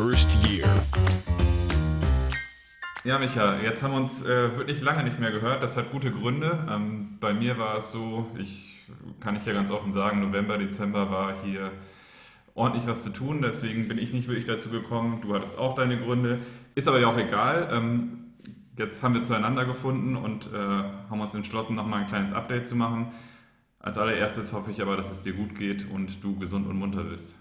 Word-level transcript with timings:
first 0.00 0.48
year. 0.48 0.66
Ja, 3.04 3.18
Micha, 3.18 3.58
jetzt 3.60 3.82
haben 3.82 3.92
wir 3.92 3.98
uns 3.98 4.22
äh, 4.22 4.56
wirklich 4.56 4.80
lange 4.80 5.04
nicht 5.04 5.20
mehr 5.20 5.30
gehört. 5.30 5.62
Das 5.62 5.76
hat 5.76 5.90
gute 5.90 6.10
Gründe. 6.10 6.66
Ähm, 6.70 7.18
bei 7.20 7.34
mir 7.34 7.58
war 7.58 7.76
es 7.76 7.92
so, 7.92 8.26
ich 8.38 8.86
kann 9.20 9.36
ich 9.36 9.44
ja 9.44 9.52
ganz 9.52 9.70
offen 9.70 9.92
sagen, 9.92 10.20
November, 10.20 10.56
Dezember 10.56 11.10
war 11.10 11.34
hier 11.42 11.70
ordentlich 12.54 12.86
was 12.86 13.02
zu 13.02 13.10
tun. 13.10 13.42
Deswegen 13.42 13.88
bin 13.88 13.98
ich 13.98 14.14
nicht 14.14 14.26
wirklich 14.26 14.46
dazu 14.46 14.70
gekommen. 14.70 15.20
Du 15.20 15.34
hattest 15.34 15.58
auch 15.58 15.74
deine 15.74 15.98
Gründe. 15.98 16.38
Ist 16.74 16.88
aber 16.88 16.98
ja 16.98 17.08
auch 17.08 17.18
egal. 17.18 17.68
Ähm, 17.70 18.32
jetzt 18.78 19.02
haben 19.02 19.12
wir 19.12 19.22
zueinander 19.22 19.66
gefunden 19.66 20.16
und 20.16 20.50
äh, 20.54 20.56
haben 20.56 21.20
uns 21.20 21.34
entschlossen, 21.34 21.76
nochmal 21.76 22.02
ein 22.02 22.06
kleines 22.06 22.32
Update 22.32 22.66
zu 22.66 22.74
machen. 22.74 23.12
Als 23.78 23.98
allererstes 23.98 24.54
hoffe 24.54 24.70
ich 24.70 24.80
aber, 24.80 24.96
dass 24.96 25.10
es 25.10 25.24
dir 25.24 25.34
gut 25.34 25.54
geht 25.54 25.90
und 25.90 26.24
du 26.24 26.38
gesund 26.38 26.66
und 26.66 26.78
munter 26.78 27.04
bist. 27.04 27.36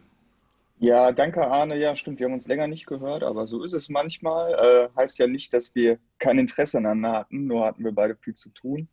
Ja, 0.81 1.11
danke 1.11 1.45
Arne. 1.45 1.77
Ja, 1.77 1.93
stimmt, 1.93 2.19
wir 2.19 2.25
haben 2.25 2.33
uns 2.33 2.47
länger 2.47 2.67
nicht 2.67 2.85
gehört, 2.85 3.21
aber 3.21 3.45
so 3.47 3.63
ist 3.63 3.73
es 3.73 3.89
manchmal. 3.89 4.53
Äh, 4.53 4.97
heißt 4.97 5.19
ja 5.19 5.27
nicht, 5.27 5.53
dass 5.53 5.75
wir 5.75 5.99
kein 6.19 6.39
Interesse 6.39 6.77
aneinander 6.77 7.19
hatten, 7.19 7.47
nur 7.47 7.65
hatten 7.65 7.83
wir 7.83 7.91
beide 7.91 8.15
viel 8.15 8.33
zu 8.33 8.49
tun. 8.49 8.87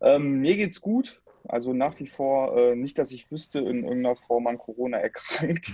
Ähm, 0.00 0.40
mir 0.40 0.56
geht's 0.56 0.80
gut. 0.80 1.20
Also 1.46 1.74
nach 1.74 1.98
wie 2.00 2.06
vor 2.06 2.56
äh, 2.56 2.74
nicht, 2.74 2.98
dass 2.98 3.12
ich 3.12 3.30
wüsste, 3.30 3.58
in 3.58 3.84
irgendeiner 3.84 4.16
Form 4.16 4.46
an 4.46 4.56
Corona 4.56 4.98
erkrankt. 4.98 5.70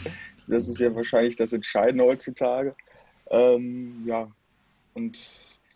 Das 0.48 0.68
ist 0.68 0.78
ja 0.80 0.94
wahrscheinlich 0.94 1.36
das 1.36 1.52
Entscheidende 1.52 2.04
heutzutage. 2.04 2.74
Ähm, 3.30 4.02
ja, 4.06 4.30
und 4.92 5.18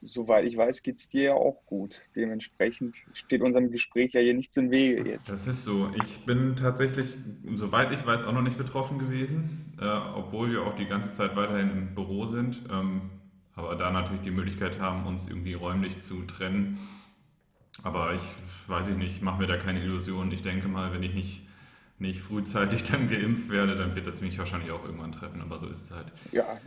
soweit 0.01 0.45
ich 0.45 0.57
weiß, 0.57 0.83
geht 0.83 0.99
es 0.99 1.09
dir 1.09 1.23
ja 1.23 1.35
auch 1.35 1.65
gut. 1.67 2.01
Dementsprechend 2.15 2.97
steht 3.13 3.43
unserem 3.43 3.71
Gespräch 3.71 4.13
ja 4.13 4.21
hier 4.21 4.35
nichts 4.35 4.57
im 4.57 4.71
Wege 4.71 5.09
jetzt. 5.11 5.31
Das 5.31 5.47
ist 5.47 5.65
so. 5.65 5.91
Ich 6.03 6.25
bin 6.25 6.57
tatsächlich, 6.57 7.15
soweit 7.55 7.93
ich 7.93 8.07
weiß, 8.07 8.25
auch 8.25 8.33
noch 8.33 8.43
nicht 8.43 8.59
betroffen 8.59 8.99
gewesen, 8.99 9.75
äh, 9.81 9.87
obwohl 9.87 10.51
wir 10.53 10.63
auch 10.63 10.75
die 10.75 10.87
ganze 10.87 11.13
Zeit 11.13 11.37
weiterhin 11.37 11.71
im 11.71 11.95
Büro 11.95 12.27
sind. 12.27 12.63
Ähm, 12.71 13.11
aber 13.55 13.75
da 13.75 13.91
natürlich 13.91 14.23
die 14.23 14.31
Möglichkeit 14.31 14.79
haben, 14.79 15.05
uns 15.07 15.29
irgendwie 15.29 15.55
räumlich 15.55 16.01
zu 16.01 16.23
trennen. 16.23 16.79
Aber 17.83 18.15
ich 18.15 18.23
weiß 18.69 18.89
ich 18.89 18.97
nicht, 18.97 19.23
mache 19.23 19.41
mir 19.41 19.47
da 19.47 19.57
keine 19.57 19.83
Illusionen. 19.83 20.31
Ich 20.33 20.43
denke 20.43 20.69
mal, 20.69 20.93
wenn 20.93 21.03
ich 21.03 21.15
nicht, 21.15 21.49
nicht 21.99 22.21
frühzeitig 22.21 22.85
dann 22.91 23.09
geimpft 23.09 23.51
werde, 23.51 23.75
dann 23.75 23.97
wird 23.97 24.07
das 24.07 24.21
mich 24.21 24.39
wahrscheinlich 24.39 24.71
auch 24.71 24.85
irgendwann 24.85 25.13
treffen. 25.13 25.41
Aber 25.41 25.59
so 25.59 25.67
ist 25.67 25.83
es 25.83 25.91
halt. 25.91 26.13
Ja, 26.31 26.59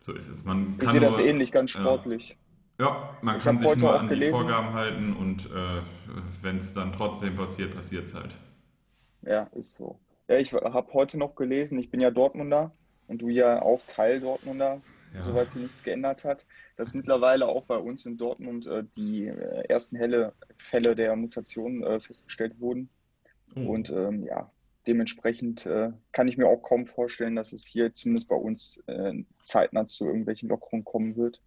so 0.00 0.12
ist 0.12 0.28
es. 0.28 0.44
Man 0.44 0.78
ich 0.80 0.88
sehe 0.88 1.00
das 1.00 1.18
ähnlich, 1.18 1.52
ganz 1.52 1.70
sportlich. 1.70 2.36
Ja, 2.78 2.86
ja 2.86 3.18
man 3.22 3.36
ich 3.36 3.44
kann 3.44 3.58
sich 3.58 3.76
nur 3.76 3.98
an 3.98 4.08
gelesen. 4.08 4.32
die 4.32 4.38
Vorgaben 4.38 4.72
halten 4.72 5.16
und 5.16 5.46
äh, 5.46 5.82
wenn 6.42 6.58
es 6.58 6.74
dann 6.74 6.92
trotzdem 6.92 7.36
passiert, 7.36 7.74
passiert 7.74 8.06
es 8.06 8.14
halt. 8.14 8.36
Ja, 9.22 9.44
ist 9.54 9.72
so. 9.72 9.98
Ja, 10.28 10.38
ich 10.38 10.52
habe 10.52 10.92
heute 10.92 11.18
noch 11.18 11.34
gelesen, 11.34 11.78
ich 11.78 11.90
bin 11.90 12.00
ja 12.00 12.10
Dortmunder 12.10 12.72
und 13.06 13.22
du 13.22 13.28
ja 13.28 13.62
auch 13.62 13.80
Teil 13.86 14.20
Dortmunder, 14.20 14.80
ja. 15.14 15.22
soweit 15.22 15.50
sich 15.50 15.62
nichts 15.62 15.82
geändert 15.82 16.24
hat, 16.24 16.46
dass 16.76 16.94
mittlerweile 16.94 17.46
auch 17.46 17.64
bei 17.64 17.76
uns 17.76 18.06
in 18.06 18.16
Dortmund 18.16 18.66
äh, 18.66 18.84
die 18.96 19.26
äh, 19.26 19.64
ersten 19.68 19.96
helle 19.96 20.32
Fälle 20.56 20.94
der 20.94 21.14
Mutation 21.16 21.82
äh, 21.82 22.00
festgestellt 22.00 22.58
wurden. 22.60 22.88
Oh. 23.54 23.60
Und 23.60 23.90
ähm, 23.90 24.24
ja, 24.24 24.50
dementsprechend 24.86 25.66
äh, 25.66 25.92
kann 26.12 26.28
ich 26.28 26.38
mir 26.38 26.46
auch 26.46 26.62
kaum 26.62 26.86
vorstellen, 26.86 27.36
dass 27.36 27.52
es 27.52 27.66
hier 27.66 27.92
zumindest 27.92 28.28
bei 28.28 28.36
uns 28.36 28.82
äh, 28.86 29.12
zeitnah 29.40 29.86
zu 29.86 30.06
irgendwelchen 30.06 30.48
Lockerungen 30.48 30.84
kommen 30.84 31.16
wird. 31.16 31.40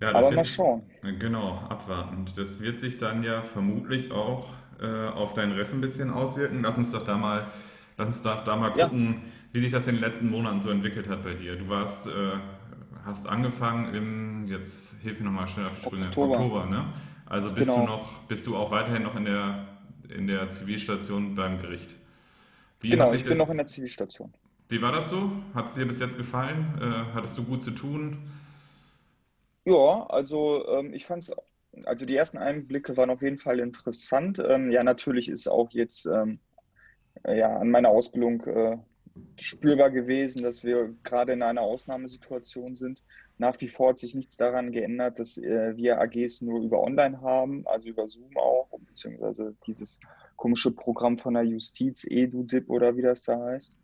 Ja, 0.00 0.14
Aber 0.14 0.30
mal 0.30 0.44
schauen. 0.44 0.82
Genau, 1.18 1.58
abwarten. 1.68 2.16
Und 2.16 2.38
das 2.38 2.60
wird 2.60 2.80
sich 2.80 2.98
dann 2.98 3.22
ja 3.22 3.40
vermutlich 3.42 4.12
auch 4.12 4.52
äh, 4.80 5.08
auf 5.08 5.32
dein 5.32 5.52
Ref 5.52 5.72
ein 5.72 5.80
bisschen 5.80 6.10
auswirken. 6.10 6.62
Lass 6.62 6.76
uns 6.76 6.92
doch 6.92 7.04
da 7.04 7.16
mal, 7.16 7.46
lass 7.96 8.08
uns 8.08 8.22
doch 8.22 8.44
da 8.44 8.56
mal 8.56 8.72
gucken, 8.72 9.14
ja. 9.14 9.20
wie 9.52 9.60
sich 9.60 9.70
das 9.70 9.86
in 9.88 9.94
den 9.94 10.02
letzten 10.02 10.30
Monaten 10.30 10.60
so 10.60 10.70
entwickelt 10.70 11.08
hat 11.08 11.24
bei 11.24 11.32
dir. 11.32 11.56
Du 11.56 11.68
warst, 11.70 12.08
äh, 12.08 12.10
hast 13.04 13.26
angefangen 13.26 13.94
im, 13.94 14.44
jetzt 14.48 15.00
hilf 15.00 15.18
mir 15.18 15.26
nochmal 15.26 15.48
schnell 15.48 15.66
auf 15.66 15.74
die 15.78 15.82
Sprünge, 15.82 16.06
Oktober, 16.06 16.40
Oktober 16.40 16.66
ne? 16.66 16.92
Also 17.24 17.50
bist 17.52 17.68
genau. 17.68 17.80
du 17.80 17.86
noch, 17.86 18.22
bist 18.24 18.46
du 18.46 18.56
auch 18.56 18.70
weiterhin 18.70 19.02
noch 19.02 19.16
in 19.16 19.24
der, 19.24 19.66
in 20.14 20.26
der 20.26 20.48
Zivilstation 20.50 21.34
beim 21.34 21.58
Gericht? 21.58 21.96
Wie 22.80 22.90
genau, 22.90 23.12
ich 23.12 23.24
bin 23.24 23.38
noch 23.38 23.50
in 23.50 23.56
der 23.56 23.66
Zivilstation. 23.66 24.32
Wie 24.68 24.82
war 24.82 24.92
das 24.92 25.10
so? 25.10 25.30
Hat 25.54 25.66
es 25.66 25.74
dir 25.74 25.86
bis 25.86 26.00
jetzt 26.00 26.16
gefallen? 26.16 26.78
Äh, 26.80 27.14
hattest 27.14 27.38
du 27.38 27.44
gut 27.44 27.62
zu 27.62 27.70
tun? 27.70 28.18
Ja, 29.64 30.06
also 30.08 30.66
ähm, 30.68 30.92
ich 30.92 31.06
fand 31.06 31.22
es, 31.22 31.32
also 31.84 32.06
die 32.06 32.16
ersten 32.16 32.38
Einblicke 32.38 32.96
waren 32.96 33.10
auf 33.10 33.22
jeden 33.22 33.38
Fall 33.38 33.60
interessant. 33.60 34.38
Ähm, 34.38 34.70
ja, 34.70 34.82
natürlich 34.82 35.28
ist 35.28 35.48
auch 35.48 35.70
jetzt 35.70 36.06
ähm, 36.06 36.40
ja, 37.26 37.56
an 37.56 37.70
meiner 37.70 37.90
Ausbildung 37.90 38.42
äh, 38.42 38.76
spürbar 39.36 39.90
gewesen, 39.90 40.42
dass 40.42 40.62
wir 40.62 40.94
gerade 41.02 41.32
in 41.32 41.42
einer 41.42 41.62
Ausnahmesituation 41.62 42.74
sind. 42.74 43.02
Nach 43.38 43.60
wie 43.60 43.68
vor 43.68 43.90
hat 43.90 43.98
sich 43.98 44.14
nichts 44.14 44.36
daran 44.36 44.72
geändert, 44.72 45.18
dass 45.18 45.36
äh, 45.38 45.76
wir 45.76 46.00
AGs 46.00 46.42
nur 46.42 46.62
über 46.62 46.82
Online 46.82 47.20
haben, 47.20 47.66
also 47.66 47.88
über 47.88 48.06
Zoom 48.08 48.36
auch, 48.36 48.68
beziehungsweise 48.86 49.54
dieses 49.66 50.00
komische 50.36 50.70
Programm 50.70 51.18
von 51.18 51.34
der 51.34 51.44
Justiz, 51.44 52.04
EduDip 52.04 52.68
oder 52.68 52.96
wie 52.96 53.02
das 53.02 53.24
da 53.24 53.40
heißt. 53.40 53.76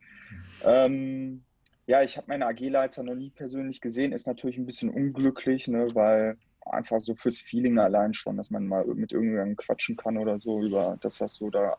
Ähm, 0.64 1.42
ja, 1.86 2.02
ich 2.02 2.16
habe 2.16 2.28
meine 2.28 2.46
AG-Leiter 2.46 3.02
noch 3.02 3.14
nie 3.14 3.30
persönlich 3.30 3.80
gesehen, 3.80 4.12
ist 4.12 4.26
natürlich 4.26 4.56
ein 4.56 4.66
bisschen 4.66 4.90
unglücklich, 4.90 5.68
ne, 5.68 5.88
weil 5.94 6.36
einfach 6.64 7.00
so 7.00 7.14
fürs 7.14 7.38
Feeling 7.38 7.78
allein 7.78 8.14
schon, 8.14 8.36
dass 8.36 8.50
man 8.50 8.66
mal 8.66 8.84
mit 8.86 9.12
irgendjemandem 9.12 9.56
quatschen 9.56 9.96
kann 9.96 10.16
oder 10.16 10.38
so 10.38 10.62
über 10.62 10.96
das, 11.00 11.20
was 11.20 11.34
so 11.34 11.50
da 11.50 11.76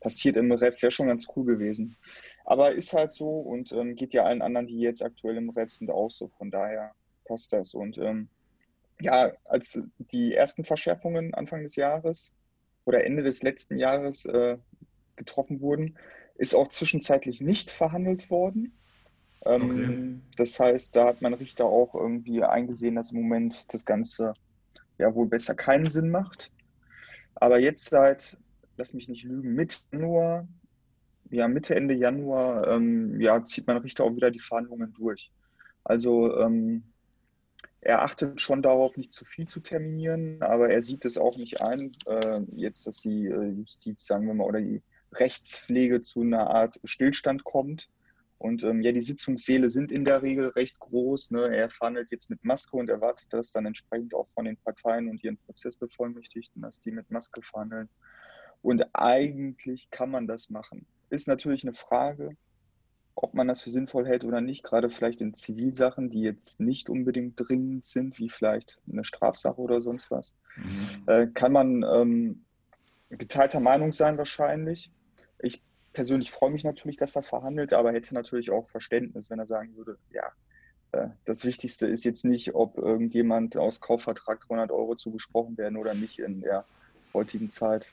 passiert 0.00 0.36
im 0.36 0.50
Ref, 0.52 0.80
wäre 0.80 0.92
schon 0.92 1.08
ganz 1.08 1.26
cool 1.36 1.44
gewesen. 1.44 1.96
Aber 2.44 2.72
ist 2.72 2.92
halt 2.92 3.12
so 3.12 3.28
und 3.28 3.72
ähm, 3.72 3.96
geht 3.96 4.14
ja 4.14 4.24
allen 4.24 4.42
anderen, 4.42 4.66
die 4.66 4.78
jetzt 4.78 5.02
aktuell 5.02 5.36
im 5.36 5.50
Ref 5.50 5.70
sind, 5.70 5.90
auch 5.90 6.10
so. 6.10 6.28
Von 6.38 6.50
daher 6.50 6.92
passt 7.26 7.52
das. 7.52 7.74
Und 7.74 7.98
ähm, 7.98 8.28
ja, 9.00 9.32
als 9.44 9.82
die 9.98 10.34
ersten 10.34 10.64
Verschärfungen 10.64 11.34
Anfang 11.34 11.62
des 11.62 11.76
Jahres 11.76 12.34
oder 12.90 13.04
Ende 13.04 13.22
des 13.22 13.44
letzten 13.44 13.78
Jahres 13.78 14.24
äh, 14.24 14.58
getroffen 15.14 15.60
wurden, 15.60 15.96
ist 16.34 16.54
auch 16.54 16.68
zwischenzeitlich 16.68 17.40
nicht 17.40 17.70
verhandelt 17.70 18.30
worden. 18.30 18.72
Ähm, 19.44 19.70
okay. 19.70 20.20
Das 20.36 20.58
heißt, 20.58 20.96
da 20.96 21.06
hat 21.06 21.22
mein 21.22 21.34
Richter 21.34 21.66
auch 21.66 21.94
irgendwie 21.94 22.42
eingesehen, 22.42 22.96
dass 22.96 23.12
im 23.12 23.22
Moment 23.22 23.72
das 23.72 23.86
Ganze 23.86 24.34
ja 24.98 25.14
wohl 25.14 25.28
besser 25.28 25.54
keinen 25.54 25.86
Sinn 25.86 26.10
macht. 26.10 26.50
Aber 27.36 27.60
jetzt 27.60 27.90
seit, 27.90 28.36
lass 28.76 28.92
mich 28.92 29.08
nicht 29.08 29.24
lügen, 29.24 29.54
Mitte 29.54 29.78
Januar, 29.92 30.48
ja, 31.30 31.46
Mitte, 31.46 31.76
Ende 31.76 31.94
Januar, 31.94 32.66
ähm, 32.68 33.20
ja, 33.20 33.42
zieht 33.44 33.68
mein 33.68 33.76
Richter 33.76 34.02
auch 34.02 34.16
wieder 34.16 34.32
die 34.32 34.40
Verhandlungen 34.40 34.92
durch. 34.92 35.30
Also 35.84 36.36
ähm, 36.40 36.82
er 37.82 38.02
achtet 38.02 38.40
schon 38.40 38.62
darauf, 38.62 38.96
nicht 38.96 39.12
zu 39.12 39.24
viel 39.24 39.46
zu 39.46 39.60
terminieren, 39.60 40.42
aber 40.42 40.70
er 40.70 40.82
sieht 40.82 41.04
es 41.04 41.16
auch 41.16 41.36
nicht 41.36 41.62
ein, 41.62 41.96
äh, 42.06 42.40
jetzt, 42.54 42.86
dass 42.86 42.98
die 42.98 43.26
äh, 43.26 43.48
Justiz, 43.52 44.06
sagen 44.06 44.26
wir 44.26 44.34
mal, 44.34 44.44
oder 44.44 44.60
die 44.60 44.82
Rechtspflege 45.12 46.00
zu 46.02 46.20
einer 46.20 46.50
Art 46.50 46.78
Stillstand 46.84 47.44
kommt. 47.44 47.88
Und 48.38 48.64
ähm, 48.64 48.80
ja, 48.80 48.92
die 48.92 49.02
Sitzungssäle 49.02 49.68
sind 49.68 49.92
in 49.92 50.04
der 50.04 50.22
Regel 50.22 50.48
recht 50.48 50.78
groß. 50.78 51.30
Ne? 51.32 51.54
Er 51.54 51.68
verhandelt 51.68 52.10
jetzt 52.10 52.30
mit 52.30 52.42
Maske 52.44 52.76
und 52.76 52.88
erwartet 52.88 53.28
das 53.30 53.52
dann 53.52 53.66
entsprechend 53.66 54.14
auch 54.14 54.28
von 54.34 54.46
den 54.46 54.56
Parteien 54.56 55.08
und 55.08 55.22
ihren 55.22 55.36
Prozessbevollmächtigten, 55.38 56.62
dass 56.62 56.80
die 56.80 56.90
mit 56.90 57.10
Maske 57.10 57.42
verhandeln. 57.42 57.88
Und 58.62 58.86
eigentlich 58.94 59.90
kann 59.90 60.10
man 60.10 60.26
das 60.26 60.48
machen. 60.48 60.86
Ist 61.10 61.28
natürlich 61.28 61.64
eine 61.64 61.74
Frage, 61.74 62.36
ob 63.22 63.34
man 63.34 63.48
das 63.48 63.60
für 63.60 63.70
sinnvoll 63.70 64.06
hält 64.06 64.24
oder 64.24 64.40
nicht, 64.40 64.62
gerade 64.64 64.88
vielleicht 64.88 65.20
in 65.20 65.34
Zivilsachen, 65.34 66.08
die 66.08 66.22
jetzt 66.22 66.58
nicht 66.58 66.88
unbedingt 66.88 67.34
dringend 67.36 67.84
sind, 67.84 68.18
wie 68.18 68.30
vielleicht 68.30 68.80
eine 68.90 69.04
Strafsache 69.04 69.60
oder 69.60 69.82
sonst 69.82 70.10
was, 70.10 70.36
mhm. 70.56 71.02
äh, 71.06 71.26
kann 71.26 71.52
man 71.52 71.82
ähm, 71.82 72.44
geteilter 73.10 73.60
Meinung 73.60 73.92
sein 73.92 74.16
wahrscheinlich. 74.16 74.90
Ich 75.38 75.62
persönlich 75.92 76.30
freue 76.30 76.50
mich 76.50 76.64
natürlich, 76.64 76.96
dass 76.96 77.14
er 77.14 77.22
verhandelt, 77.22 77.72
aber 77.72 77.92
hätte 77.92 78.14
natürlich 78.14 78.50
auch 78.50 78.68
Verständnis, 78.68 79.28
wenn 79.28 79.38
er 79.38 79.46
sagen 79.46 79.76
würde, 79.76 79.98
ja, 80.10 80.32
äh, 80.92 81.08
das 81.26 81.44
Wichtigste 81.44 81.86
ist 81.86 82.04
jetzt 82.04 82.24
nicht, 82.24 82.54
ob 82.54 82.78
irgendjemand 82.78 83.56
aus 83.56 83.82
Kaufvertrag 83.82 84.40
300 84.48 84.70
Euro 84.70 84.94
zugesprochen 84.94 85.58
werden 85.58 85.76
oder 85.76 85.92
nicht 85.94 86.18
in 86.18 86.40
der 86.40 86.64
heutigen 87.12 87.50
Zeit. 87.50 87.92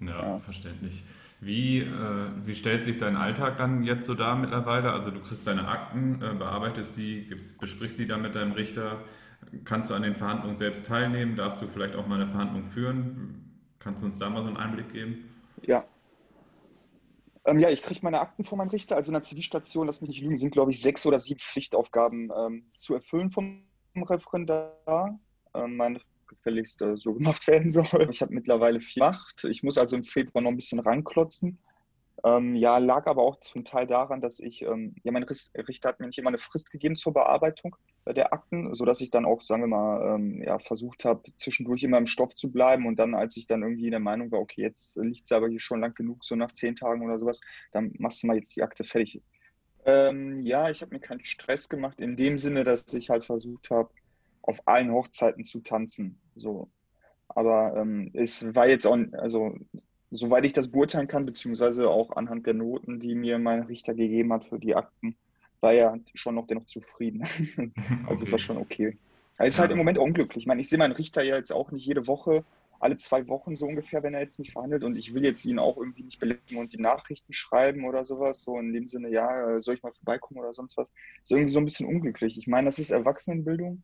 Ja, 0.00 0.06
ja. 0.08 0.38
verständlich. 0.40 1.04
Wie, 1.44 1.80
äh, 1.80 2.30
wie 2.44 2.54
stellt 2.54 2.84
sich 2.84 2.98
dein 2.98 3.16
Alltag 3.16 3.58
dann 3.58 3.82
jetzt 3.82 4.06
so 4.06 4.14
dar 4.14 4.36
mittlerweile? 4.36 4.92
Also 4.92 5.10
du 5.10 5.18
kriegst 5.18 5.44
deine 5.44 5.66
Akten, 5.66 6.22
äh, 6.22 6.34
bearbeitest 6.34 6.94
sie, 6.94 7.24
gibst, 7.24 7.58
besprichst 7.60 7.96
sie 7.96 8.06
dann 8.06 8.22
mit 8.22 8.36
deinem 8.36 8.52
Richter. 8.52 9.00
Kannst 9.64 9.90
du 9.90 9.94
an 9.94 10.02
den 10.02 10.14
Verhandlungen 10.14 10.56
selbst 10.56 10.86
teilnehmen? 10.86 11.34
Darfst 11.34 11.60
du 11.60 11.66
vielleicht 11.66 11.96
auch 11.96 12.06
mal 12.06 12.14
eine 12.14 12.28
Verhandlung 12.28 12.64
führen? 12.64 13.58
Kannst 13.80 14.02
du 14.02 14.06
uns 14.06 14.20
da 14.20 14.30
mal 14.30 14.40
so 14.40 14.46
einen 14.46 14.56
Einblick 14.56 14.92
geben? 14.92 15.34
Ja. 15.62 15.84
Ähm, 17.44 17.58
ja, 17.58 17.70
ich 17.70 17.82
kriege 17.82 17.98
meine 18.04 18.20
Akten 18.20 18.44
von 18.44 18.58
meinem 18.58 18.70
Richter. 18.70 18.94
Also 18.94 19.08
in 19.08 19.14
der 19.14 19.22
Zivilstation, 19.22 19.88
lass 19.88 20.00
mich 20.00 20.10
nicht 20.10 20.22
lügen, 20.22 20.36
sind 20.36 20.52
glaube 20.52 20.70
ich 20.70 20.80
sechs 20.80 21.04
oder 21.06 21.18
sieben 21.18 21.40
Pflichtaufgaben 21.40 22.30
ähm, 22.36 22.70
zu 22.76 22.94
erfüllen 22.94 23.32
vom 23.32 23.64
Referendar. 23.96 25.18
Ähm, 25.54 25.76
mein 25.76 25.98
gefälligst 26.32 26.82
äh, 26.82 26.96
so 26.96 27.14
gemacht 27.14 27.46
werden 27.46 27.70
soll. 27.70 28.08
Ich 28.10 28.22
habe 28.22 28.34
mittlerweile 28.34 28.80
vier 28.80 29.02
gemacht. 29.02 29.44
Ich 29.44 29.62
muss 29.62 29.78
also 29.78 29.96
im 29.96 30.04
Februar 30.04 30.42
noch 30.42 30.50
ein 30.50 30.56
bisschen 30.56 30.80
ranklotzen. 30.80 31.58
Ähm, 32.24 32.54
ja, 32.54 32.78
lag 32.78 33.06
aber 33.06 33.22
auch 33.22 33.40
zum 33.40 33.64
Teil 33.64 33.86
daran, 33.86 34.20
dass 34.20 34.38
ich, 34.38 34.62
ähm, 34.62 34.94
ja, 35.02 35.10
mein 35.10 35.24
Richter 35.24 35.88
hat 35.88 35.98
mir 35.98 36.06
nicht 36.06 36.18
immer 36.18 36.28
eine 36.28 36.38
Frist 36.38 36.70
gegeben 36.70 36.94
zur 36.94 37.12
Bearbeitung 37.12 37.74
äh, 38.04 38.14
der 38.14 38.32
Akten, 38.32 38.74
sodass 38.74 39.00
ich 39.00 39.10
dann 39.10 39.24
auch, 39.24 39.40
sagen 39.40 39.62
wir 39.62 39.66
mal, 39.66 40.14
ähm, 40.14 40.40
ja, 40.40 40.58
versucht 40.60 41.04
habe, 41.04 41.22
zwischendurch 41.34 41.82
immer 41.82 41.98
im 41.98 42.06
Stoff 42.06 42.34
zu 42.36 42.52
bleiben. 42.52 42.86
Und 42.86 42.98
dann, 42.98 43.14
als 43.14 43.36
ich 43.36 43.46
dann 43.46 43.62
irgendwie 43.62 43.86
in 43.86 43.90
der 43.90 44.00
Meinung 44.00 44.30
war, 44.30 44.40
okay, 44.40 44.62
jetzt 44.62 44.96
liegt 44.98 45.24
es 45.24 45.32
aber 45.32 45.48
hier 45.48 45.58
schon 45.58 45.80
lang 45.80 45.94
genug, 45.94 46.24
so 46.24 46.36
nach 46.36 46.52
zehn 46.52 46.76
Tagen 46.76 47.04
oder 47.04 47.18
sowas, 47.18 47.40
dann 47.72 47.92
machst 47.98 48.22
du 48.22 48.28
mal 48.28 48.36
jetzt 48.36 48.54
die 48.54 48.62
Akte 48.62 48.84
fertig. 48.84 49.20
Ähm, 49.84 50.42
ja, 50.42 50.70
ich 50.70 50.80
habe 50.80 50.94
mir 50.94 51.00
keinen 51.00 51.24
Stress 51.24 51.68
gemacht, 51.68 52.00
in 52.00 52.16
dem 52.16 52.38
Sinne, 52.38 52.62
dass 52.62 52.92
ich 52.94 53.10
halt 53.10 53.24
versucht 53.24 53.70
habe, 53.70 53.90
auf 54.42 54.66
allen 54.66 54.92
Hochzeiten 54.92 55.44
zu 55.44 55.60
tanzen. 55.60 56.18
So. 56.34 56.68
Aber 57.28 57.74
ähm, 57.76 58.10
es 58.14 58.54
war 58.54 58.68
jetzt 58.68 58.86
auch, 58.86 58.98
also 59.12 59.56
soweit 60.10 60.44
ich 60.44 60.52
das 60.52 60.68
beurteilen 60.68 61.08
kann, 61.08 61.26
beziehungsweise 61.26 61.88
auch 61.88 62.16
anhand 62.16 62.46
der 62.46 62.54
Noten, 62.54 63.00
die 63.00 63.14
mir 63.14 63.38
mein 63.38 63.62
Richter 63.62 63.94
gegeben 63.94 64.32
hat 64.32 64.44
für 64.44 64.58
die 64.58 64.74
Akten, 64.74 65.16
war 65.60 65.72
er 65.72 65.98
schon 66.14 66.34
noch 66.34 66.46
dennoch 66.46 66.66
zufrieden. 66.66 67.22
also 68.06 68.12
okay. 68.12 68.22
es 68.22 68.32
war 68.32 68.38
schon 68.38 68.58
okay. 68.58 68.98
Er 69.38 69.46
ist 69.46 69.58
halt 69.58 69.70
im 69.70 69.78
Moment 69.78 69.98
unglücklich. 69.98 70.44
Ich 70.44 70.46
meine, 70.46 70.60
ich 70.60 70.68
sehe 70.68 70.78
meinen 70.78 70.92
Richter 70.92 71.22
ja 71.22 71.36
jetzt 71.36 71.52
auch 71.52 71.72
nicht 71.72 71.86
jede 71.86 72.06
Woche, 72.06 72.44
alle 72.82 72.96
zwei 72.96 73.26
Wochen 73.28 73.54
so 73.54 73.66
ungefähr, 73.66 74.02
wenn 74.02 74.12
er 74.12 74.20
jetzt 74.20 74.40
nicht 74.40 74.52
verhandelt. 74.52 74.82
Und 74.82 74.96
ich 74.96 75.14
will 75.14 75.24
jetzt 75.24 75.44
ihn 75.44 75.58
auch 75.58 75.76
irgendwie 75.76 76.02
nicht 76.02 76.18
belästigen 76.18 76.60
und 76.60 76.72
die 76.72 76.80
Nachrichten 76.80 77.32
schreiben 77.32 77.84
oder 77.84 78.04
sowas. 78.04 78.42
So 78.42 78.58
in 78.58 78.72
dem 78.72 78.88
Sinne, 78.88 79.08
ja, 79.08 79.58
soll 79.60 79.76
ich 79.76 79.82
mal 79.82 79.92
vorbeikommen 79.92 80.40
oder 80.40 80.52
sonst 80.52 80.76
was. 80.76 80.90
Ist 81.22 81.30
irgendwie 81.30 81.52
so 81.52 81.60
ein 81.60 81.64
bisschen 81.64 81.86
unglücklich. 81.86 82.36
Ich 82.36 82.48
meine, 82.48 82.66
das 82.66 82.80
ist 82.80 82.90
Erwachsenenbildung. 82.90 83.82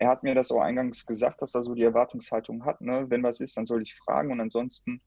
Er 0.00 0.08
hat 0.08 0.22
mir 0.22 0.34
das 0.34 0.50
auch 0.50 0.62
eingangs 0.62 1.04
gesagt, 1.04 1.42
dass 1.42 1.54
er 1.54 1.62
so 1.62 1.74
die 1.74 1.82
Erwartungshaltung 1.82 2.64
hat. 2.64 2.80
Ne? 2.80 3.04
Wenn 3.10 3.22
was 3.22 3.40
ist, 3.40 3.58
dann 3.58 3.66
soll 3.66 3.82
ich 3.82 3.94
fragen 3.94 4.32
und 4.32 4.40
ansonsten 4.40 5.02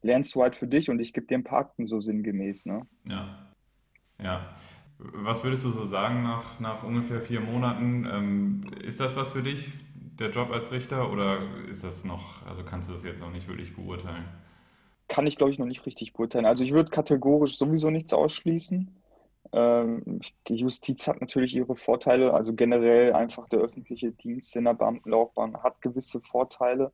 lernst 0.00 0.36
du 0.36 0.42
halt 0.42 0.54
für 0.54 0.68
dich 0.68 0.90
und 0.90 1.00
ich 1.00 1.12
gebe 1.12 1.26
dir 1.26 1.38
ein 1.38 1.44
paar 1.44 1.58
Akten 1.58 1.86
so 1.86 2.00
sinngemäß. 2.00 2.66
Ne? 2.66 2.86
Ja. 3.04 3.48
Ja. 4.22 4.54
Was 4.98 5.42
würdest 5.42 5.64
du 5.64 5.72
so 5.72 5.84
sagen 5.86 6.22
nach, 6.22 6.60
nach 6.60 6.84
ungefähr 6.84 7.20
vier 7.20 7.40
Monaten? 7.40 8.06
Ähm, 8.08 8.70
ist 8.80 9.00
das 9.00 9.16
was 9.16 9.32
für 9.32 9.42
dich, 9.42 9.72
der 9.94 10.30
Job 10.30 10.52
als 10.52 10.70
Richter, 10.70 11.10
oder 11.10 11.40
ist 11.68 11.82
das 11.82 12.04
noch, 12.04 12.46
also 12.46 12.62
kannst 12.62 12.88
du 12.88 12.92
das 12.92 13.02
jetzt 13.02 13.20
noch 13.20 13.32
nicht 13.32 13.48
wirklich 13.48 13.74
beurteilen? 13.74 14.24
Kann 15.08 15.26
ich, 15.26 15.36
glaube 15.36 15.50
ich, 15.50 15.58
noch 15.58 15.66
nicht 15.66 15.84
richtig 15.84 16.12
beurteilen. 16.12 16.46
Also 16.46 16.62
ich 16.62 16.72
würde 16.72 16.90
kategorisch 16.90 17.58
sowieso 17.58 17.90
nichts 17.90 18.12
ausschließen. 18.12 18.97
Ähm, 19.52 20.20
Justiz 20.48 21.06
hat 21.06 21.20
natürlich 21.20 21.54
ihre 21.54 21.76
Vorteile, 21.76 22.34
also 22.34 22.54
generell 22.54 23.12
einfach 23.12 23.48
der 23.48 23.60
öffentliche 23.60 24.12
Dienst 24.12 24.54
in 24.56 24.64
der 24.64 24.74
Beamtenlaufbahn 24.74 25.62
hat 25.62 25.80
gewisse 25.80 26.20
Vorteile. 26.20 26.92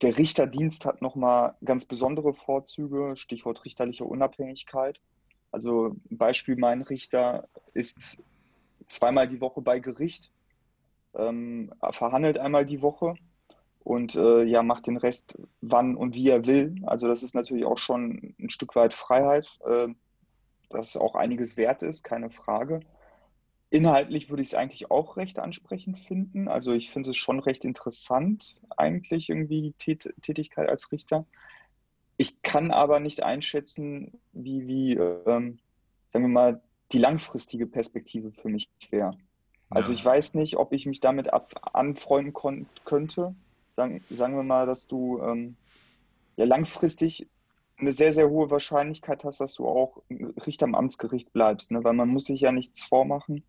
Der 0.00 0.16
Richterdienst 0.16 0.86
hat 0.86 1.02
nochmal 1.02 1.54
ganz 1.64 1.84
besondere 1.84 2.34
Vorzüge, 2.34 3.14
Stichwort 3.16 3.64
richterliche 3.64 4.04
Unabhängigkeit. 4.04 5.00
Also 5.50 5.96
Beispiel, 6.10 6.56
mein 6.56 6.82
Richter 6.82 7.48
ist 7.74 8.22
zweimal 8.86 9.28
die 9.28 9.40
Woche 9.40 9.60
bei 9.60 9.78
Gericht, 9.78 10.32
ähm, 11.14 11.72
verhandelt 11.90 12.38
einmal 12.38 12.64
die 12.64 12.80
Woche 12.80 13.14
und 13.84 14.14
äh, 14.14 14.44
ja, 14.44 14.62
macht 14.62 14.86
den 14.86 14.96
Rest 14.96 15.38
wann 15.60 15.96
und 15.96 16.14
wie 16.14 16.28
er 16.28 16.46
will. 16.46 16.76
Also 16.84 17.08
das 17.08 17.22
ist 17.22 17.34
natürlich 17.34 17.64
auch 17.64 17.78
schon 17.78 18.34
ein 18.38 18.50
Stück 18.50 18.74
weit 18.74 18.94
Freiheit, 18.94 19.48
äh, 19.66 19.88
das 20.72 20.96
auch 20.96 21.14
einiges 21.14 21.56
wert 21.56 21.82
ist, 21.82 22.02
keine 22.02 22.30
Frage. 22.30 22.80
Inhaltlich 23.70 24.28
würde 24.28 24.42
ich 24.42 24.48
es 24.48 24.54
eigentlich 24.54 24.90
auch 24.90 25.16
recht 25.16 25.38
ansprechend 25.38 25.98
finden. 25.98 26.48
Also 26.48 26.72
ich 26.72 26.90
finde 26.90 27.10
es 27.10 27.16
schon 27.16 27.40
recht 27.40 27.64
interessant, 27.64 28.56
eigentlich 28.76 29.30
irgendwie 29.30 29.62
die 29.62 29.72
Tät 29.72 30.14
Tätigkeit 30.20 30.68
als 30.68 30.92
Richter. 30.92 31.24
Ich 32.18 32.42
kann 32.42 32.70
aber 32.70 33.00
nicht 33.00 33.22
einschätzen, 33.22 34.20
wie, 34.32 34.66
wie 34.66 34.94
ähm, 34.94 35.58
sagen 36.08 36.24
wir 36.26 36.28
mal, 36.28 36.62
die 36.92 36.98
langfristige 36.98 37.66
Perspektive 37.66 38.32
für 38.32 38.50
mich 38.50 38.68
wäre. 38.90 39.16
Also 39.70 39.94
ich 39.94 40.04
weiß 40.04 40.34
nicht, 40.34 40.58
ob 40.58 40.74
ich 40.74 40.84
mich 40.84 41.00
damit 41.00 41.32
ab 41.32 41.50
anfreunden 41.72 42.34
könnte. 42.84 43.34
Sagen, 43.74 44.04
sagen 44.10 44.36
wir 44.36 44.42
mal, 44.42 44.66
dass 44.66 44.86
du 44.86 45.18
ähm, 45.22 45.56
ja 46.36 46.44
langfristig 46.44 47.26
eine 47.82 47.92
sehr, 47.92 48.12
sehr 48.12 48.30
hohe 48.30 48.50
Wahrscheinlichkeit 48.50 49.24
hast, 49.24 49.40
dass 49.40 49.54
du 49.54 49.66
auch 49.66 50.02
Richter 50.46 50.64
am 50.64 50.74
Amtsgericht 50.74 51.32
bleibst, 51.32 51.70
ne? 51.70 51.84
weil 51.84 51.92
man 51.92 52.08
muss 52.08 52.24
sich 52.24 52.40
ja 52.40 52.52
nichts 52.52 52.82
vormachen. 52.84 53.44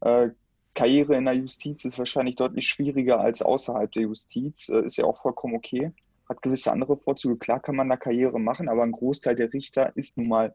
Äh, 0.00 0.30
Karriere 0.74 1.16
in 1.16 1.26
der 1.26 1.34
Justiz 1.34 1.84
ist 1.84 1.98
wahrscheinlich 1.98 2.34
deutlich 2.34 2.66
schwieriger 2.66 3.20
als 3.20 3.42
außerhalb 3.42 3.92
der 3.92 4.02
Justiz. 4.02 4.68
Äh, 4.68 4.86
ist 4.86 4.96
ja 4.96 5.04
auch 5.04 5.20
vollkommen 5.20 5.54
okay. 5.54 5.92
Hat 6.28 6.42
gewisse 6.42 6.72
andere 6.72 6.96
Vorzüge. 6.96 7.36
Klar 7.36 7.60
kann 7.60 7.76
man 7.76 7.88
da 7.88 7.96
Karriere 7.96 8.40
machen, 8.40 8.68
aber 8.68 8.82
ein 8.82 8.92
Großteil 8.92 9.36
der 9.36 9.52
Richter 9.52 9.94
ist 9.96 10.16
nun 10.16 10.28
mal 10.28 10.52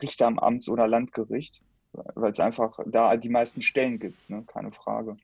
Richter 0.00 0.26
am 0.26 0.38
Amts- 0.38 0.70
oder 0.70 0.88
Landgericht, 0.88 1.60
weil 1.92 2.32
es 2.32 2.40
einfach 2.40 2.78
da 2.86 3.16
die 3.18 3.28
meisten 3.28 3.60
Stellen 3.60 3.98
gibt, 3.98 4.30
ne? 4.30 4.42
keine 4.46 4.72
Frage. 4.72 5.16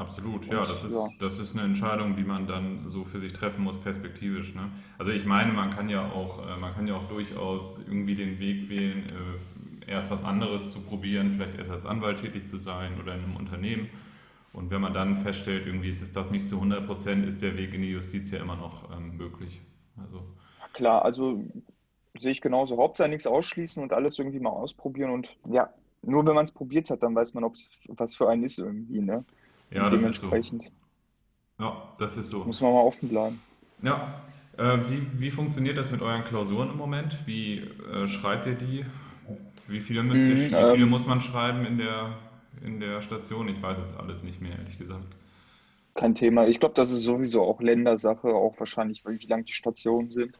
Absolut, 0.00 0.46
ja, 0.46 0.64
das 0.64 0.82
ist, 0.82 0.94
ja. 0.94 1.08
das 1.18 1.38
ist 1.38 1.54
eine 1.54 1.62
Entscheidung, 1.62 2.16
die 2.16 2.24
man 2.24 2.46
dann 2.46 2.88
so 2.88 3.04
für 3.04 3.20
sich 3.20 3.34
treffen 3.34 3.62
muss, 3.62 3.78
perspektivisch. 3.78 4.54
Ne? 4.54 4.70
Also 4.96 5.10
ich 5.10 5.26
meine, 5.26 5.52
man 5.52 5.68
kann 5.68 5.90
ja 5.90 6.10
auch, 6.10 6.38
äh, 6.38 6.58
man 6.58 6.72
kann 6.74 6.86
ja 6.86 6.94
auch 6.96 7.06
durchaus 7.08 7.84
irgendwie 7.86 8.14
den 8.14 8.38
Weg 8.38 8.70
wählen, 8.70 9.04
äh, 9.86 9.90
erst 9.90 10.10
was 10.10 10.24
anderes 10.24 10.72
zu 10.72 10.80
probieren, 10.80 11.30
vielleicht 11.30 11.56
erst 11.56 11.70
als 11.70 11.84
Anwalt 11.84 12.20
tätig 12.20 12.48
zu 12.48 12.56
sein 12.56 12.98
oder 12.98 13.14
in 13.14 13.24
einem 13.24 13.36
Unternehmen. 13.36 13.90
Und 14.54 14.70
wenn 14.70 14.80
man 14.80 14.94
dann 14.94 15.18
feststellt, 15.18 15.66
irgendwie 15.66 15.90
ist 15.90 16.00
es 16.00 16.12
das 16.12 16.30
nicht 16.30 16.48
zu 16.48 16.56
100 16.56 16.86
Prozent, 16.86 17.26
ist 17.26 17.42
der 17.42 17.58
Weg 17.58 17.74
in 17.74 17.82
die 17.82 17.90
Justiz 17.90 18.30
ja 18.30 18.40
immer 18.40 18.56
noch 18.56 18.90
ähm, 18.96 19.18
möglich. 19.18 19.60
Also. 20.02 20.22
Klar, 20.72 21.04
also 21.04 21.44
sehe 22.18 22.32
ich 22.32 22.40
genauso. 22.40 22.78
Hauptsache 22.78 23.10
nichts 23.10 23.26
ausschließen 23.26 23.82
und 23.82 23.92
alles 23.92 24.18
irgendwie 24.18 24.40
mal 24.40 24.50
ausprobieren. 24.50 25.10
Und 25.10 25.36
ja, 25.50 25.68
nur 26.02 26.26
wenn 26.26 26.34
man 26.34 26.46
es 26.46 26.52
probiert 26.52 26.88
hat, 26.88 27.02
dann 27.02 27.14
weiß 27.14 27.34
man, 27.34 27.44
ob 27.44 27.54
es 27.54 27.70
was 27.88 28.14
für 28.14 28.28
einen 28.30 28.44
ist 28.44 28.58
irgendwie. 28.58 29.02
Ne? 29.02 29.22
Ja, 29.70 29.88
das 29.88 30.00
dementsprechend. 30.00 30.64
ist 30.64 30.72
so. 31.58 31.64
Ja, 31.64 31.94
das 31.98 32.16
ist 32.16 32.30
so. 32.30 32.44
Muss 32.44 32.60
man 32.60 32.72
mal 32.72 32.80
offen 32.80 33.08
bleiben. 33.08 33.40
Ja. 33.82 34.22
Äh, 34.56 34.78
wie, 34.88 35.20
wie 35.20 35.30
funktioniert 35.30 35.78
das 35.78 35.90
mit 35.90 36.02
euren 36.02 36.24
Klausuren 36.24 36.70
im 36.70 36.76
Moment? 36.76 37.26
Wie 37.26 37.58
äh, 37.58 38.08
schreibt 38.08 38.46
ihr 38.46 38.54
die? 38.54 38.84
Wie 39.68 39.80
viele, 39.80 40.02
müsst 40.02 40.22
ihr, 40.22 40.34
mm, 40.34 40.38
wie 40.38 40.72
viele 40.72 40.84
ähm, 40.84 40.88
muss 40.88 41.06
man 41.06 41.20
schreiben 41.20 41.64
in 41.64 41.78
der, 41.78 42.18
in 42.64 42.80
der 42.80 43.00
Station? 43.00 43.48
Ich 43.48 43.62
weiß 43.62 43.78
es 43.78 43.96
alles 43.96 44.24
nicht 44.24 44.40
mehr, 44.40 44.58
ehrlich 44.58 44.78
gesagt. 44.78 45.06
Kein 45.94 46.14
Thema. 46.14 46.46
Ich 46.46 46.58
glaube, 46.58 46.74
das 46.74 46.90
ist 46.90 47.02
sowieso 47.02 47.42
auch 47.42 47.60
Ländersache, 47.60 48.28
auch 48.28 48.58
wahrscheinlich, 48.58 49.04
wie 49.06 49.26
lang 49.26 49.44
die 49.44 49.52
Stationen 49.52 50.10
sind. 50.10 50.38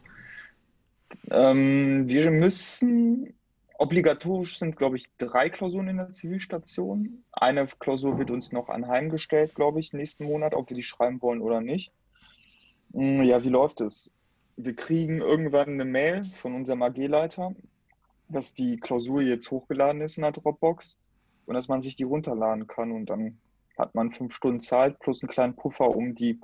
Ähm, 1.31 2.09
wir 2.09 2.31
müssen 2.31 3.35
Obligatorisch 3.81 4.59
sind, 4.59 4.77
glaube 4.77 4.97
ich, 4.97 5.07
drei 5.17 5.49
Klausuren 5.49 5.89
in 5.89 5.97
der 5.97 6.11
Zivilstation. 6.11 7.25
Eine 7.33 7.65
Klausur 7.65 8.19
wird 8.19 8.31
uns 8.31 8.53
noch 8.53 8.69
anheimgestellt, 8.69 9.55
glaube 9.55 9.81
ich, 9.81 9.95
nächsten 9.95 10.25
Monat, 10.25 10.55
ob 10.55 10.69
wir 10.69 10.77
die 10.77 10.83
schreiben 10.83 11.23
wollen 11.23 11.41
oder 11.41 11.63
nicht. 11.63 11.91
Hm, 12.93 13.23
ja, 13.23 13.43
wie 13.43 13.49
läuft 13.49 13.81
es? 13.81 14.11
Wir 14.59 14.77
kriegen 14.77 15.23
irgendwann 15.23 15.71
eine 15.71 15.87
Mail 15.87 16.25
von 16.25 16.55
unserem 16.55 16.83
AG-Leiter, 16.83 17.55
dass 18.29 18.53
die 18.53 18.77
Klausur 18.77 19.23
jetzt 19.23 19.51
hochgeladen 19.51 20.03
ist 20.03 20.19
in 20.19 20.25
der 20.25 20.33
Dropbox 20.33 20.99
und 21.47 21.55
dass 21.55 21.69
man 21.69 21.81
sich 21.81 21.97
die 21.97 22.03
runterladen 22.05 22.67
kann. 22.67 22.93
Und 22.93 23.07
dann 23.07 23.39
hat 23.79 23.95
man 23.95 24.11
fünf 24.11 24.35
Stunden 24.35 24.61
Zeit 24.61 24.99
plus 24.99 25.23
einen 25.23 25.31
kleinen 25.31 25.57
Puffer, 25.57 25.89
um 25.89 26.15
die 26.15 26.39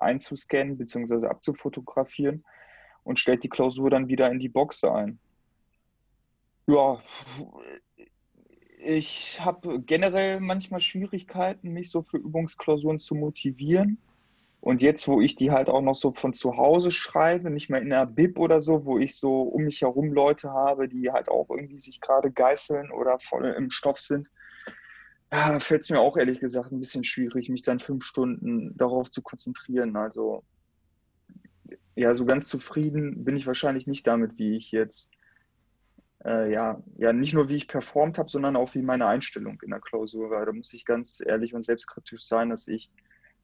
einzuscannen 0.00 0.76
bzw. 0.76 1.28
abzufotografieren 1.28 2.44
und 3.04 3.18
stellt 3.18 3.42
die 3.42 3.48
Klausur 3.48 3.88
dann 3.88 4.08
wieder 4.08 4.30
in 4.30 4.38
die 4.38 4.50
Box 4.50 4.84
ein. 4.84 5.18
Ja, 6.66 7.02
ich 8.78 9.40
habe 9.40 9.80
generell 9.80 10.40
manchmal 10.40 10.80
Schwierigkeiten, 10.80 11.70
mich 11.70 11.90
so 11.90 12.02
für 12.02 12.18
Übungsklausuren 12.18 12.98
zu 12.98 13.14
motivieren. 13.14 13.98
Und 14.60 14.80
jetzt, 14.80 15.06
wo 15.08 15.20
ich 15.20 15.36
die 15.36 15.50
halt 15.50 15.68
auch 15.68 15.82
noch 15.82 15.94
so 15.94 16.12
von 16.14 16.32
zu 16.32 16.56
Hause 16.56 16.90
schreibe, 16.90 17.50
nicht 17.50 17.68
mehr 17.68 17.82
in 17.82 17.92
einer 17.92 18.06
Bib 18.06 18.38
oder 18.38 18.62
so, 18.62 18.86
wo 18.86 18.98
ich 18.98 19.16
so 19.16 19.42
um 19.42 19.64
mich 19.64 19.82
herum 19.82 20.12
Leute 20.12 20.52
habe, 20.52 20.88
die 20.88 21.10
halt 21.12 21.28
auch 21.28 21.50
irgendwie 21.50 21.78
sich 21.78 22.00
gerade 22.00 22.32
geißeln 22.32 22.90
oder 22.90 23.18
voll 23.18 23.44
im 23.44 23.68
Stoff 23.70 24.00
sind, 24.00 24.30
ja, 25.30 25.60
fällt 25.60 25.82
es 25.82 25.90
mir 25.90 26.00
auch 26.00 26.16
ehrlich 26.16 26.40
gesagt 26.40 26.72
ein 26.72 26.78
bisschen 26.78 27.04
schwierig, 27.04 27.50
mich 27.50 27.60
dann 27.60 27.78
fünf 27.78 28.04
Stunden 28.04 28.74
darauf 28.76 29.10
zu 29.10 29.20
konzentrieren. 29.20 29.96
Also 29.96 30.44
ja, 31.94 32.14
so 32.14 32.24
ganz 32.24 32.48
zufrieden 32.48 33.24
bin 33.24 33.36
ich 33.36 33.46
wahrscheinlich 33.46 33.86
nicht 33.86 34.06
damit, 34.06 34.38
wie 34.38 34.56
ich 34.56 34.72
jetzt 34.72 35.10
äh, 36.24 36.50
ja, 36.50 36.82
ja, 36.96 37.12
nicht 37.12 37.34
nur 37.34 37.48
wie 37.48 37.56
ich 37.56 37.68
performt 37.68 38.18
habe, 38.18 38.28
sondern 38.28 38.56
auch 38.56 38.74
wie 38.74 38.82
meine 38.82 39.06
Einstellung 39.06 39.60
in 39.62 39.70
der 39.70 39.80
Klausur 39.80 40.30
war. 40.30 40.46
Da 40.46 40.52
muss 40.52 40.72
ich 40.72 40.84
ganz 40.84 41.22
ehrlich 41.24 41.54
und 41.54 41.62
selbstkritisch 41.62 42.26
sein, 42.26 42.50
dass 42.50 42.68
ich 42.68 42.90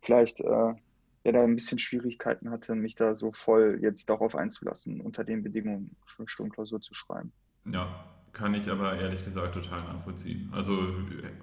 vielleicht 0.00 0.40
äh, 0.40 0.74
ja, 1.24 1.32
da 1.32 1.44
ein 1.44 1.54
bisschen 1.54 1.78
Schwierigkeiten 1.78 2.50
hatte, 2.50 2.74
mich 2.74 2.94
da 2.94 3.14
so 3.14 3.32
voll 3.32 3.78
jetzt 3.82 4.08
darauf 4.08 4.34
einzulassen, 4.34 5.00
unter 5.00 5.24
den 5.24 5.42
Bedingungen 5.42 5.96
fünf 6.06 6.30
Stunden 6.30 6.52
Klausur 6.52 6.80
zu 6.80 6.94
schreiben. 6.94 7.32
Ja, 7.70 8.04
kann 8.32 8.54
ich 8.54 8.70
aber 8.70 8.98
ehrlich 8.98 9.24
gesagt 9.24 9.54
total 9.54 9.82
nachvollziehen. 9.82 10.48
Also 10.52 10.94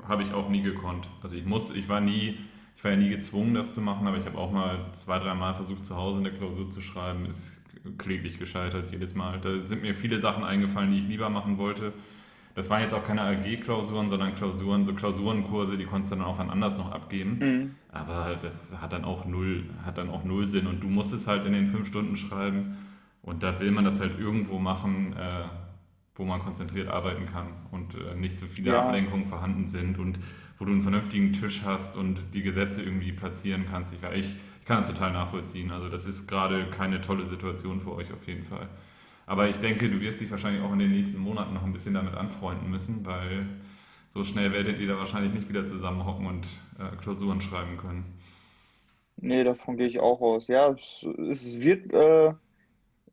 habe 0.08 0.24
ich 0.24 0.34
auch 0.34 0.50
nie 0.50 0.62
gekonnt. 0.62 1.08
Also 1.22 1.36
ich 1.36 1.46
muss, 1.46 1.75
ich 1.75 1.88
war 1.89 2.01
nie, 2.01 2.39
ich 2.75 2.84
war 2.84 2.91
ja 2.91 2.98
nie 2.98 3.10
gezwungen, 3.10 3.53
das 3.53 3.75
zu 3.75 3.82
machen, 3.82 4.08
aber 4.08 4.17
ich 4.17 4.25
habe 4.25 4.38
auch 4.38 4.51
mal 4.51 4.91
zwei, 4.94 5.20
dreimal 5.20 5.53
versucht, 5.53 5.86
zu 5.86 5.96
Hause 5.96 6.20
eine 6.20 6.32
Klausur 6.32 6.70
zu 6.72 6.82
schreiben. 6.82 7.25
Ist 7.25 7.62
kläglich 7.98 8.39
gescheitert 8.39 8.91
jedes 8.91 9.15
Mal. 9.15 9.39
Da 9.39 9.60
sind 9.60 9.81
mir 9.81 9.96
viele 9.96 10.19
Sachen 10.19 10.43
eingefallen, 10.43 10.91
die 10.91 11.00
ich 11.00 11.07
lieber 11.07 11.29
machen 11.29 11.57
wollte. 11.57 11.93
Das 12.55 12.72
waren 12.72 12.81
jetzt 12.81 12.93
auch 12.96 13.05
keine 13.05 13.22
AG-Klausuren, 13.22 14.10
sondern 14.10 14.36
Klausuren, 14.36 14.84
so 14.84 14.93
Klausurenkurse, 14.93 15.77
die 15.77 15.86
konntest 15.86 16.12
du 16.12 16.17
dann 16.17 16.25
auch 16.25 16.39
an 16.39 16.50
anders 16.50 16.77
noch 16.77 16.91
abgeben. 16.91 17.38
Mhm. 17.39 17.75
Aber 17.91 18.36
das 18.41 18.81
hat 18.81 18.93
dann 18.93 19.05
auch 19.05 19.25
null, 19.25 19.65
hat 19.86 20.00
dann 20.00 20.10
auch 20.10 20.24
null 20.24 20.48
Sinn. 20.48 20.65
Und 20.65 20.84
du 20.84 20.88
musst 20.88 21.13
es 21.13 21.27
halt 21.27 21.46
in 21.46 21.53
den 21.53 21.67
fünf 21.67 21.88
Stunden 21.88 22.15
schreiben. 22.15 22.77
Und 23.22 23.43
da 23.43 23.60
will 23.60 23.69
man 23.69 23.86
das 23.86 24.00
halt 24.00 24.19
irgendwo 24.19 24.57
machen, 24.57 25.13
äh, 25.13 25.43
wo 26.15 26.25
man 26.25 26.39
konzentriert 26.39 26.88
arbeiten 26.88 27.27
kann 27.27 27.48
und 27.69 27.93
äh, 27.93 28.15
nicht 28.15 28.38
so 28.38 28.48
viele 28.48 28.72
ja. 28.72 28.88
Ablenkungen 28.88 29.25
vorhanden 29.25 29.67
sind 29.67 30.00
und 30.00 30.17
wo 30.57 30.65
du 30.65 30.72
einen 30.72 30.81
vernünftigen 30.81 31.34
Tisch 31.34 31.62
hast 31.63 31.96
und 31.96 32.34
die 32.34 32.41
Gesetze 32.41 32.81
irgendwie 32.81 33.12
platzieren 33.12 33.65
kannst. 33.69 33.93
Ich, 33.93 34.00
ich, 34.17 34.36
ich 34.57 34.57
kann 34.67 34.77
das 34.77 34.88
total 34.88 35.13
nachvollziehen. 35.13 35.71
Also 35.71 35.89
das 35.89 36.05
ist 36.05 36.27
gerade 36.27 36.69
keine 36.69 37.01
tolle 37.01 37.25
Situation 37.25 37.79
für 37.79 37.93
euch 37.93 38.12
auf 38.13 38.27
jeden 38.27 38.43
Fall. 38.43 38.67
Aber 39.25 39.50
ich 39.50 39.57
denke, 39.57 39.89
du 39.89 40.00
wirst 40.00 40.21
dich 40.21 40.29
wahrscheinlich 40.29 40.62
auch 40.62 40.74
in 40.74 40.79
den 40.79 40.91
nächsten 40.91 41.19
Monaten 41.19 41.53
noch 41.53 41.63
ein 41.63 41.74
bisschen 41.74 41.93
damit 41.93 42.15
anfreunden 42.15 42.69
müssen, 42.69 43.05
weil 43.05 43.47
so 44.09 44.24
schnell 44.24 44.51
werdet 44.51 44.79
ihr 44.79 44.88
da 44.88 44.97
wahrscheinlich 44.97 45.33
nicht 45.33 45.50
wieder 45.50 45.65
zusammenhocken 45.65 46.27
und 46.27 46.47
äh, 46.79 46.95
Klausuren 46.97 47.41
schreiben 47.41 47.77
können. 47.77 48.19
Nee, 49.17 49.43
davon 49.43 49.77
gehe 49.77 49.88
ich 49.88 50.00
auch 50.00 50.21
aus. 50.21 50.47
Ja, 50.47 50.69
es, 50.69 51.05
es 51.29 51.62
wird 51.62 51.91
äh, 51.93 52.33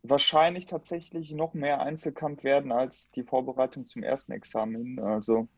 wahrscheinlich 0.02 0.66
tatsächlich 0.66 1.32
noch 1.32 1.54
mehr 1.54 1.80
Einzelkampf 1.80 2.44
werden 2.44 2.72
als 2.72 3.10
die 3.10 3.22
Vorbereitung 3.22 3.86
zum 3.86 4.02
ersten 4.02 4.32
Examen. 4.32 4.98
Also 5.00 5.48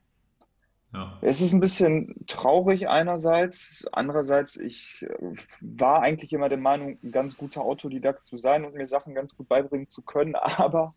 ja. 0.97 1.19
Es 1.21 1.43
ist 1.43 1.53
ein 1.53 1.61
bisschen 1.61 2.25
traurig 2.27 2.89
einerseits, 2.89 3.87
andererseits 3.93 4.57
ich 4.57 5.05
äh, 5.09 5.35
war 5.61 6.03
eigentlich 6.03 6.33
immer 6.33 6.49
der 6.49 6.59
Meinung, 6.59 6.99
ein 7.03 7.13
ganz 7.13 7.37
guter 7.37 7.61
Autodidakt 7.61 8.25
zu 8.25 8.39
sein 8.39 8.65
und 8.65 8.75
mir 8.75 8.87
Sachen 8.87 9.15
ganz 9.15 9.37
gut 9.37 9.49
beibringen 9.49 9.89
zu 9.89 10.01
können, 10.03 10.35
aber 10.37 10.95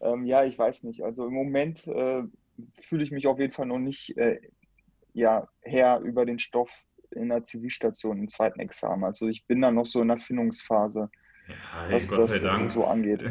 ähm, 0.00 0.24
ja, 0.24 0.44
ich 0.44 0.58
weiß 0.58 0.84
nicht. 0.84 1.04
Also 1.04 1.26
im 1.26 1.34
Moment 1.34 1.86
äh, 1.86 2.22
fühle 2.80 3.04
ich 3.04 3.10
mich 3.10 3.26
auf 3.26 3.38
jeden 3.38 3.52
Fall 3.52 3.66
noch 3.66 3.78
nicht 3.78 4.16
äh, 4.16 4.40
ja, 5.12 5.46
Herr 5.60 6.00
über 6.00 6.24
den 6.24 6.38
Stoff 6.38 6.70
in 7.10 7.28
der 7.28 7.42
Zivilstation 7.42 8.18
im 8.18 8.28
zweiten 8.28 8.60
Examen. 8.60 9.04
Also 9.04 9.28
ich 9.28 9.46
bin 9.46 9.60
da 9.60 9.70
noch 9.70 9.86
so 9.86 10.00
in 10.00 10.08
der 10.08 10.16
Findungsphase. 10.16 11.10
Ja, 11.46 11.54
hey, 11.86 11.94
was 11.96 12.08
Gott 12.08 12.20
das 12.20 12.30
sei 12.30 12.46
Dank. 12.46 12.68
so 12.68 12.86
angeht. 12.86 13.20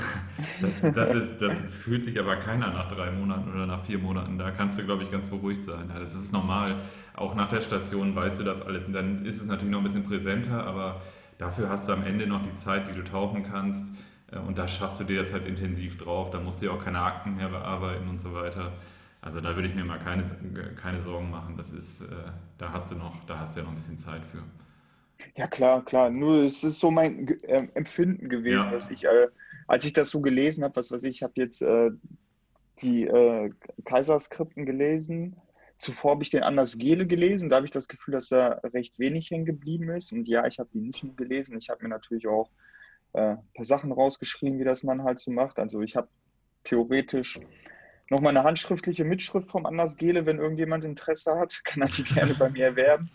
Das, 0.61 0.81
das, 0.81 1.15
ist, 1.15 1.41
das 1.41 1.59
fühlt 1.59 2.05
sich 2.05 2.19
aber 2.19 2.35
keiner 2.35 2.71
nach 2.71 2.87
drei 2.87 3.11
Monaten 3.11 3.51
oder 3.51 3.65
nach 3.65 3.83
vier 3.83 3.97
Monaten. 3.97 4.37
Da 4.37 4.51
kannst 4.51 4.77
du, 4.77 4.83
glaube 4.83 5.03
ich, 5.03 5.11
ganz 5.11 5.27
beruhigt 5.27 5.63
sein. 5.63 5.89
Ja, 5.91 5.99
das 5.99 6.13
ist 6.13 6.31
normal. 6.31 6.79
Auch 7.15 7.35
nach 7.35 7.47
der 7.47 7.61
Station 7.61 8.15
weißt 8.15 8.39
du 8.39 8.43
das 8.43 8.61
alles. 8.61 8.85
Und 8.85 8.93
dann 8.93 9.25
ist 9.25 9.41
es 9.41 9.47
natürlich 9.47 9.71
noch 9.71 9.79
ein 9.79 9.83
bisschen 9.83 10.05
präsenter, 10.05 10.63
aber 10.65 11.01
dafür 11.37 11.69
hast 11.69 11.89
du 11.89 11.93
am 11.93 12.03
Ende 12.05 12.27
noch 12.27 12.43
die 12.43 12.55
Zeit, 12.55 12.87
die 12.87 12.93
du 12.93 13.03
tauchen 13.03 13.43
kannst. 13.43 13.93
Äh, 14.31 14.39
und 14.39 14.57
da 14.57 14.67
schaffst 14.67 14.99
du 14.99 15.03
dir 15.05 15.17
das 15.17 15.33
halt 15.33 15.47
intensiv 15.47 15.97
drauf. 15.97 16.29
Da 16.29 16.39
musst 16.39 16.61
du 16.61 16.67
ja 16.67 16.71
auch 16.71 16.83
keine 16.83 16.99
Akten 17.01 17.35
mehr 17.35 17.49
bearbeiten 17.49 18.07
und 18.07 18.19
so 18.21 18.33
weiter. 18.33 18.73
Also 19.21 19.39
da 19.39 19.55
würde 19.55 19.67
ich 19.67 19.75
mir 19.75 19.85
mal 19.85 19.99
keine, 19.99 20.23
keine 20.75 21.01
Sorgen 21.01 21.31
machen. 21.31 21.55
Das 21.57 21.71
ist, 21.71 22.01
äh, 22.01 22.15
da 22.57 22.73
hast 22.73 22.91
du 22.91 22.95
noch, 22.95 23.25
da 23.25 23.39
hast 23.39 23.55
du 23.55 23.61
ja 23.61 23.63
noch 23.63 23.71
ein 23.71 23.75
bisschen 23.75 23.97
Zeit 23.97 24.25
für. 24.25 24.43
Ja, 25.35 25.47
klar, 25.47 25.83
klar. 25.85 26.09
Nur 26.09 26.43
es 26.43 26.63
ist 26.63 26.79
so 26.79 26.91
mein 26.91 27.27
äh, 27.43 27.67
Empfinden 27.73 28.29
gewesen, 28.29 28.65
ja. 28.65 28.71
dass 28.71 28.91
ich, 28.91 29.05
äh, 29.05 29.27
als 29.67 29.85
ich 29.85 29.93
das 29.93 30.09
so 30.09 30.21
gelesen 30.21 30.63
habe, 30.63 30.75
was 30.75 30.91
weiß 30.91 31.03
ich, 31.03 31.17
ich 31.17 31.23
habe 31.23 31.33
jetzt 31.37 31.61
äh, 31.61 31.91
die 32.81 33.05
äh, 33.05 33.51
Kaiserskripten 33.85 34.65
gelesen. 34.65 35.35
Zuvor 35.77 36.11
habe 36.11 36.23
ich 36.23 36.29
den 36.29 36.43
Anders 36.43 36.77
Gele 36.77 37.07
gelesen. 37.07 37.49
Da 37.49 37.57
habe 37.57 37.65
ich 37.65 37.71
das 37.71 37.87
Gefühl, 37.87 38.13
dass 38.13 38.29
da 38.29 38.59
recht 38.73 38.99
wenig 38.99 39.31
hängen 39.31 39.45
geblieben 39.45 39.89
ist. 39.89 40.11
Und 40.11 40.27
ja, 40.27 40.45
ich 40.45 40.59
habe 40.59 40.69
die 40.73 40.81
nicht 40.81 41.03
nur 41.03 41.15
gelesen. 41.15 41.57
Ich 41.57 41.69
habe 41.69 41.83
mir 41.83 41.89
natürlich 41.89 42.27
auch 42.27 42.49
äh, 43.13 43.31
ein 43.31 43.47
paar 43.53 43.65
Sachen 43.65 43.91
rausgeschrieben, 43.91 44.59
wie 44.59 44.63
das 44.63 44.83
man 44.83 45.03
halt 45.03 45.19
so 45.19 45.31
macht. 45.31 45.59
Also 45.59 45.81
ich 45.81 45.95
habe 45.95 46.07
theoretisch 46.63 47.39
nochmal 48.09 48.35
eine 48.35 48.43
handschriftliche 48.43 49.03
Mitschrift 49.03 49.49
vom 49.49 49.65
Anders 49.65 49.97
Gele. 49.97 50.25
Wenn 50.25 50.39
irgendjemand 50.39 50.85
Interesse 50.85 51.37
hat, 51.37 51.61
kann 51.63 51.81
er 51.81 51.89
die 51.89 52.03
gerne 52.03 52.33
bei 52.35 52.49
mir 52.49 52.65
erwerben. 52.65 53.09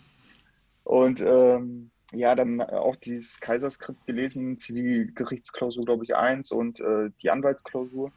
Und 0.83 1.21
ähm, 1.21 1.91
ja, 2.11 2.33
dann 2.35 2.61
auch 2.61 2.95
dieses 2.95 3.39
Kaiserskript 3.39 4.05
gelesen, 4.07 4.57
Zivilgerichtsklausur, 4.57 5.85
glaube 5.85 6.03
ich, 6.03 6.15
1 6.15 6.51
und 6.51 6.79
äh, 6.79 7.11
die 7.21 7.29
Anwaltsklausur. 7.29 8.11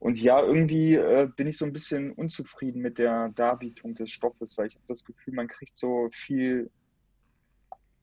Und 0.00 0.20
ja, 0.20 0.42
irgendwie 0.42 0.94
äh, 0.94 1.28
bin 1.36 1.46
ich 1.46 1.56
so 1.56 1.64
ein 1.64 1.72
bisschen 1.72 2.12
unzufrieden 2.12 2.80
mit 2.80 2.98
der 2.98 3.28
Darbietung 3.30 3.94
des 3.94 4.10
Stoffes, 4.10 4.56
weil 4.56 4.66
ich 4.66 4.74
habe 4.74 4.84
das 4.88 5.04
Gefühl, 5.04 5.34
man 5.34 5.46
kriegt 5.46 5.76
so 5.76 6.08
viel 6.10 6.70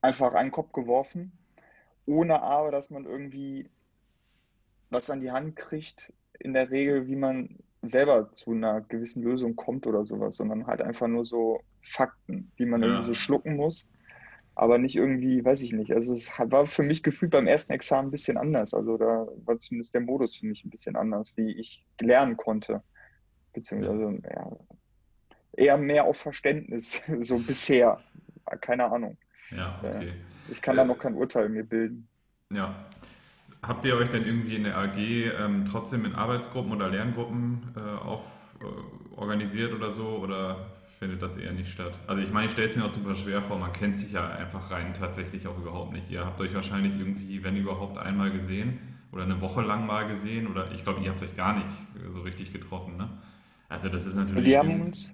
einfach 0.01 0.33
einen 0.33 0.51
Kopf 0.51 0.71
geworfen, 0.71 1.31
ohne 2.05 2.41
aber, 2.41 2.71
dass 2.71 2.89
man 2.89 3.05
irgendwie 3.05 3.69
was 4.89 5.09
an 5.09 5.19
die 5.19 5.31
Hand 5.31 5.55
kriegt, 5.55 6.13
in 6.39 6.53
der 6.53 6.69
Regel, 6.69 7.07
wie 7.07 7.15
man 7.15 7.57
selber 7.81 8.31
zu 8.31 8.51
einer 8.51 8.81
gewissen 8.81 9.23
Lösung 9.23 9.55
kommt 9.55 9.87
oder 9.87 10.05
sowas, 10.05 10.37
sondern 10.37 10.67
halt 10.67 10.81
einfach 10.81 11.07
nur 11.07 11.25
so 11.25 11.61
Fakten, 11.81 12.51
die 12.59 12.65
man 12.65 12.81
ja. 12.81 12.87
irgendwie 12.87 13.07
so 13.07 13.13
schlucken 13.13 13.57
muss 13.57 13.89
aber 14.57 14.79
nicht 14.79 14.95
irgendwie, 14.95 15.45
weiß 15.45 15.61
ich 15.61 15.71
nicht. 15.73 15.91
Also 15.91 16.13
es 16.13 16.31
war 16.39 16.65
für 16.65 16.81
mich 16.81 17.03
gefühlt 17.03 17.31
beim 17.31 17.45
ersten 17.45 17.73
Examen 17.73 18.07
ein 18.07 18.11
bisschen 18.11 18.37
anders. 18.37 18.73
Also 18.73 18.97
da 18.97 19.27
war 19.45 19.59
zumindest 19.59 19.93
der 19.93 20.01
Modus 20.01 20.37
für 20.37 20.47
mich 20.47 20.65
ein 20.65 20.71
bisschen 20.71 20.95
anders, 20.95 21.37
wie 21.37 21.51
ich 21.51 21.85
lernen 22.01 22.37
konnte. 22.37 22.81
Beziehungsweise 23.53 24.19
ja, 24.33 24.51
eher 25.53 25.77
mehr 25.77 26.05
auf 26.05 26.17
Verständnis, 26.17 26.99
so 27.19 27.37
bisher. 27.37 27.99
Keine 28.61 28.85
Ahnung. 28.85 29.17
Ja, 29.55 29.79
okay. 29.83 30.13
Ich 30.49 30.59
kann 30.59 30.75
da 30.75 30.83
noch 30.83 30.97
kein 30.97 31.13
Urteil 31.13 31.49
mir 31.49 31.63
bilden. 31.63 32.07
Ja. 32.51 32.87
Habt 33.61 33.85
ihr 33.85 33.95
euch 33.95 34.09
denn 34.09 34.25
irgendwie 34.25 34.55
in 34.55 34.63
der 34.63 34.77
AG 34.77 34.97
ähm, 34.97 35.65
trotzdem 35.69 36.03
in 36.03 36.15
Arbeitsgruppen 36.15 36.71
oder 36.71 36.89
Lerngruppen 36.89 37.75
äh, 37.75 37.79
auf, 37.79 38.31
äh, 38.61 39.15
organisiert 39.15 39.73
oder 39.73 39.91
so? 39.91 40.17
Oder 40.17 40.71
findet 40.97 41.21
das 41.21 41.37
eher 41.37 41.51
nicht 41.51 41.69
statt. 41.69 41.99
Also 42.07 42.21
ich 42.21 42.31
meine, 42.31 42.47
ich 42.47 42.51
stelle 42.51 42.69
es 42.69 42.75
mir 42.75 42.83
auch 42.85 42.89
super 42.89 43.15
schwer 43.15 43.41
vor, 43.41 43.57
man 43.57 43.71
kennt 43.71 43.99
sich 43.99 44.13
ja 44.13 44.27
einfach 44.29 44.71
rein 44.71 44.93
tatsächlich 44.93 45.47
auch 45.47 45.57
überhaupt 45.57 45.93
nicht. 45.93 46.09
Ihr 46.09 46.25
habt 46.25 46.39
euch 46.39 46.53
wahrscheinlich 46.53 46.99
irgendwie, 46.99 47.43
wenn 47.43 47.55
überhaupt, 47.55 47.97
einmal 47.97 48.31
gesehen 48.31 48.79
oder 49.11 49.23
eine 49.23 49.39
Woche 49.39 49.61
lang 49.61 49.85
mal 49.85 50.07
gesehen 50.07 50.47
oder 50.47 50.71
ich 50.71 50.83
glaube, 50.83 51.01
ihr 51.01 51.11
habt 51.11 51.21
euch 51.21 51.35
gar 51.35 51.57
nicht 51.57 51.69
so 52.07 52.21
richtig 52.21 52.51
getroffen, 52.51 52.97
ne? 52.97 53.09
Also 53.69 53.89
das 53.89 54.05
ist 54.05 54.15
natürlich... 54.15 54.45
Wir 54.45 54.59
haben 54.59 54.81
uns... 54.81 55.13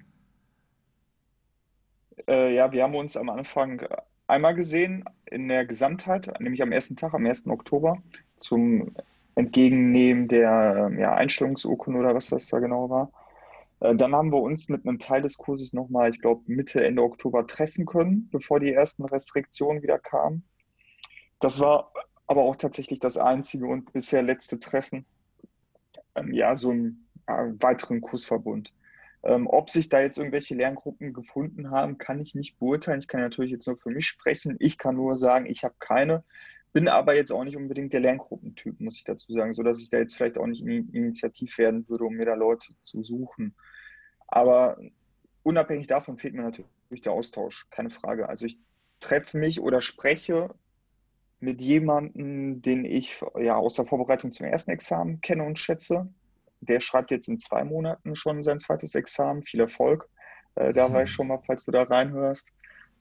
Äh, 2.28 2.56
ja, 2.56 2.72
wir 2.72 2.84
haben 2.84 2.96
uns 2.96 3.18
am 3.18 3.30
Anfang 3.30 3.86
einmal 4.28 4.56
gesehen 4.56 5.04
in 5.26 5.48
der 5.48 5.66
Gesamtheit, 5.66 6.40
nämlich 6.40 6.62
am 6.62 6.72
ersten 6.72 6.96
Tag, 6.96 7.14
am 7.14 7.26
1. 7.26 7.48
Oktober, 7.48 7.98
zum 8.36 8.96
Entgegennehmen 9.36 10.28
der 10.28 10.92
ja, 10.98 11.14
Einstellungsurkunde 11.16 12.00
oder 12.00 12.16
was 12.16 12.30
das 12.30 12.48
da 12.48 12.60
genau 12.60 12.90
war. 12.90 13.12
Äh, 13.84 13.96
dann 13.96 14.16
haben 14.16 14.32
wir 14.32 14.42
uns 14.42 14.70
mit 14.70 14.88
einem 14.88 14.98
Teil 14.98 15.22
des 15.22 15.38
Kurses 15.38 15.74
nochmal, 15.74 16.10
ich 16.10 16.22
glaube, 16.22 16.42
Mitte, 16.48 16.84
Ende 16.84 17.04
Oktober 17.04 17.46
treffen 17.46 17.86
können, 17.86 18.30
bevor 18.32 18.60
die 18.60 18.74
ersten 18.74 19.04
Restriktionen 19.04 19.84
wieder 19.84 20.00
kamen. 20.00 20.44
Das 21.40 21.60
war 21.60 21.92
aber 22.26 22.44
auch 22.44 22.56
tatsächlich 22.56 23.00
das 23.00 23.18
einzige 23.18 23.68
und 23.68 23.92
bisher 23.92 24.24
letzte 24.24 24.60
Treffen. 24.60 25.06
Ähm, 26.16 26.34
ja, 26.34 26.56
so 26.56 26.72
im 26.72 27.06
äh, 27.28 27.52
weiteren 27.60 28.00
Kursverbund. 28.00 28.74
Ähm, 29.24 29.48
ob 29.48 29.70
sich 29.70 29.90
da 29.90 30.02
jetzt 30.02 30.18
irgendwelche 30.18 30.56
Lerngruppen 30.56 31.14
gefunden 31.14 31.70
haben, 31.70 31.98
kann 31.98 32.20
ich 32.22 32.36
nicht 32.36 32.60
beurteilen. 32.60 33.00
Ich 33.00 33.08
kann 33.08 33.22
natürlich 33.22 33.52
jetzt 33.52 33.68
nur 33.68 33.78
für 33.78 33.90
mich 33.90 34.06
sprechen. 34.06 34.56
Ich 34.60 34.78
kann 34.78 34.96
nur 34.96 35.18
sagen, 35.18 35.46
ich 35.46 35.64
habe 35.66 35.76
keine, 35.80 36.24
bin 36.74 36.88
aber 36.88 37.16
jetzt 37.16 37.32
auch 37.32 37.44
nicht 37.44 37.58
unbedingt 37.58 37.94
der 37.94 38.00
Lerngruppentyp, 38.00 38.80
muss 38.80 38.98
ich 38.98 39.04
dazu 39.04 39.32
sagen, 39.34 39.54
sodass 39.54 39.80
ich 39.80 39.90
da 39.90 40.00
jetzt 40.00 40.16
vielleicht 40.16 40.38
auch 40.38 40.48
nicht 40.48 40.62
initiativ 40.62 41.58
werden 41.58 41.88
würde, 41.88 42.06
um 42.06 42.16
mir 42.16 42.26
da 42.26 42.34
Leute 42.34 42.74
zu 42.82 43.04
suchen. 43.04 43.54
Aber 44.34 44.80
unabhängig 45.44 45.86
davon 45.86 46.18
fehlt 46.18 46.34
mir 46.34 46.42
natürlich 46.42 47.02
der 47.04 47.12
Austausch, 47.12 47.68
keine 47.70 47.92
Frage. 47.92 48.28
Also 48.28 48.48
ich 48.48 48.58
treffe 49.00 49.38
mich 49.38 49.62
oder 49.62 49.80
spreche 49.80 50.50
mit 51.40 51.62
jemandem, 51.62 52.64
den 52.64 52.84
ich 52.84 53.22
ja 53.40 53.58
aus 53.58 53.76
der 53.76 53.86
Vorbereitung 53.86 54.32
zum 54.32 54.48
ersten 54.48 54.72
Examen 54.72 55.22
kenne 55.22 55.44
und 55.44 55.60
schätze. 55.60 56.08
Der 56.62 56.80
schreibt 56.80 57.12
jetzt 57.12 57.28
in 57.28 57.38
zwei 57.38 57.64
Monaten 57.64 58.16
schon 58.16 58.42
sein 58.42 58.58
zweites 58.58 58.96
Examen. 58.96 59.44
Viel 59.44 59.60
Erfolg 59.60 60.10
äh, 60.56 60.74
dabei 60.74 61.02
mhm. 61.02 61.08
schon 61.08 61.28
mal, 61.28 61.42
falls 61.46 61.66
du 61.66 61.72
da 61.72 61.84
reinhörst. 61.84 62.52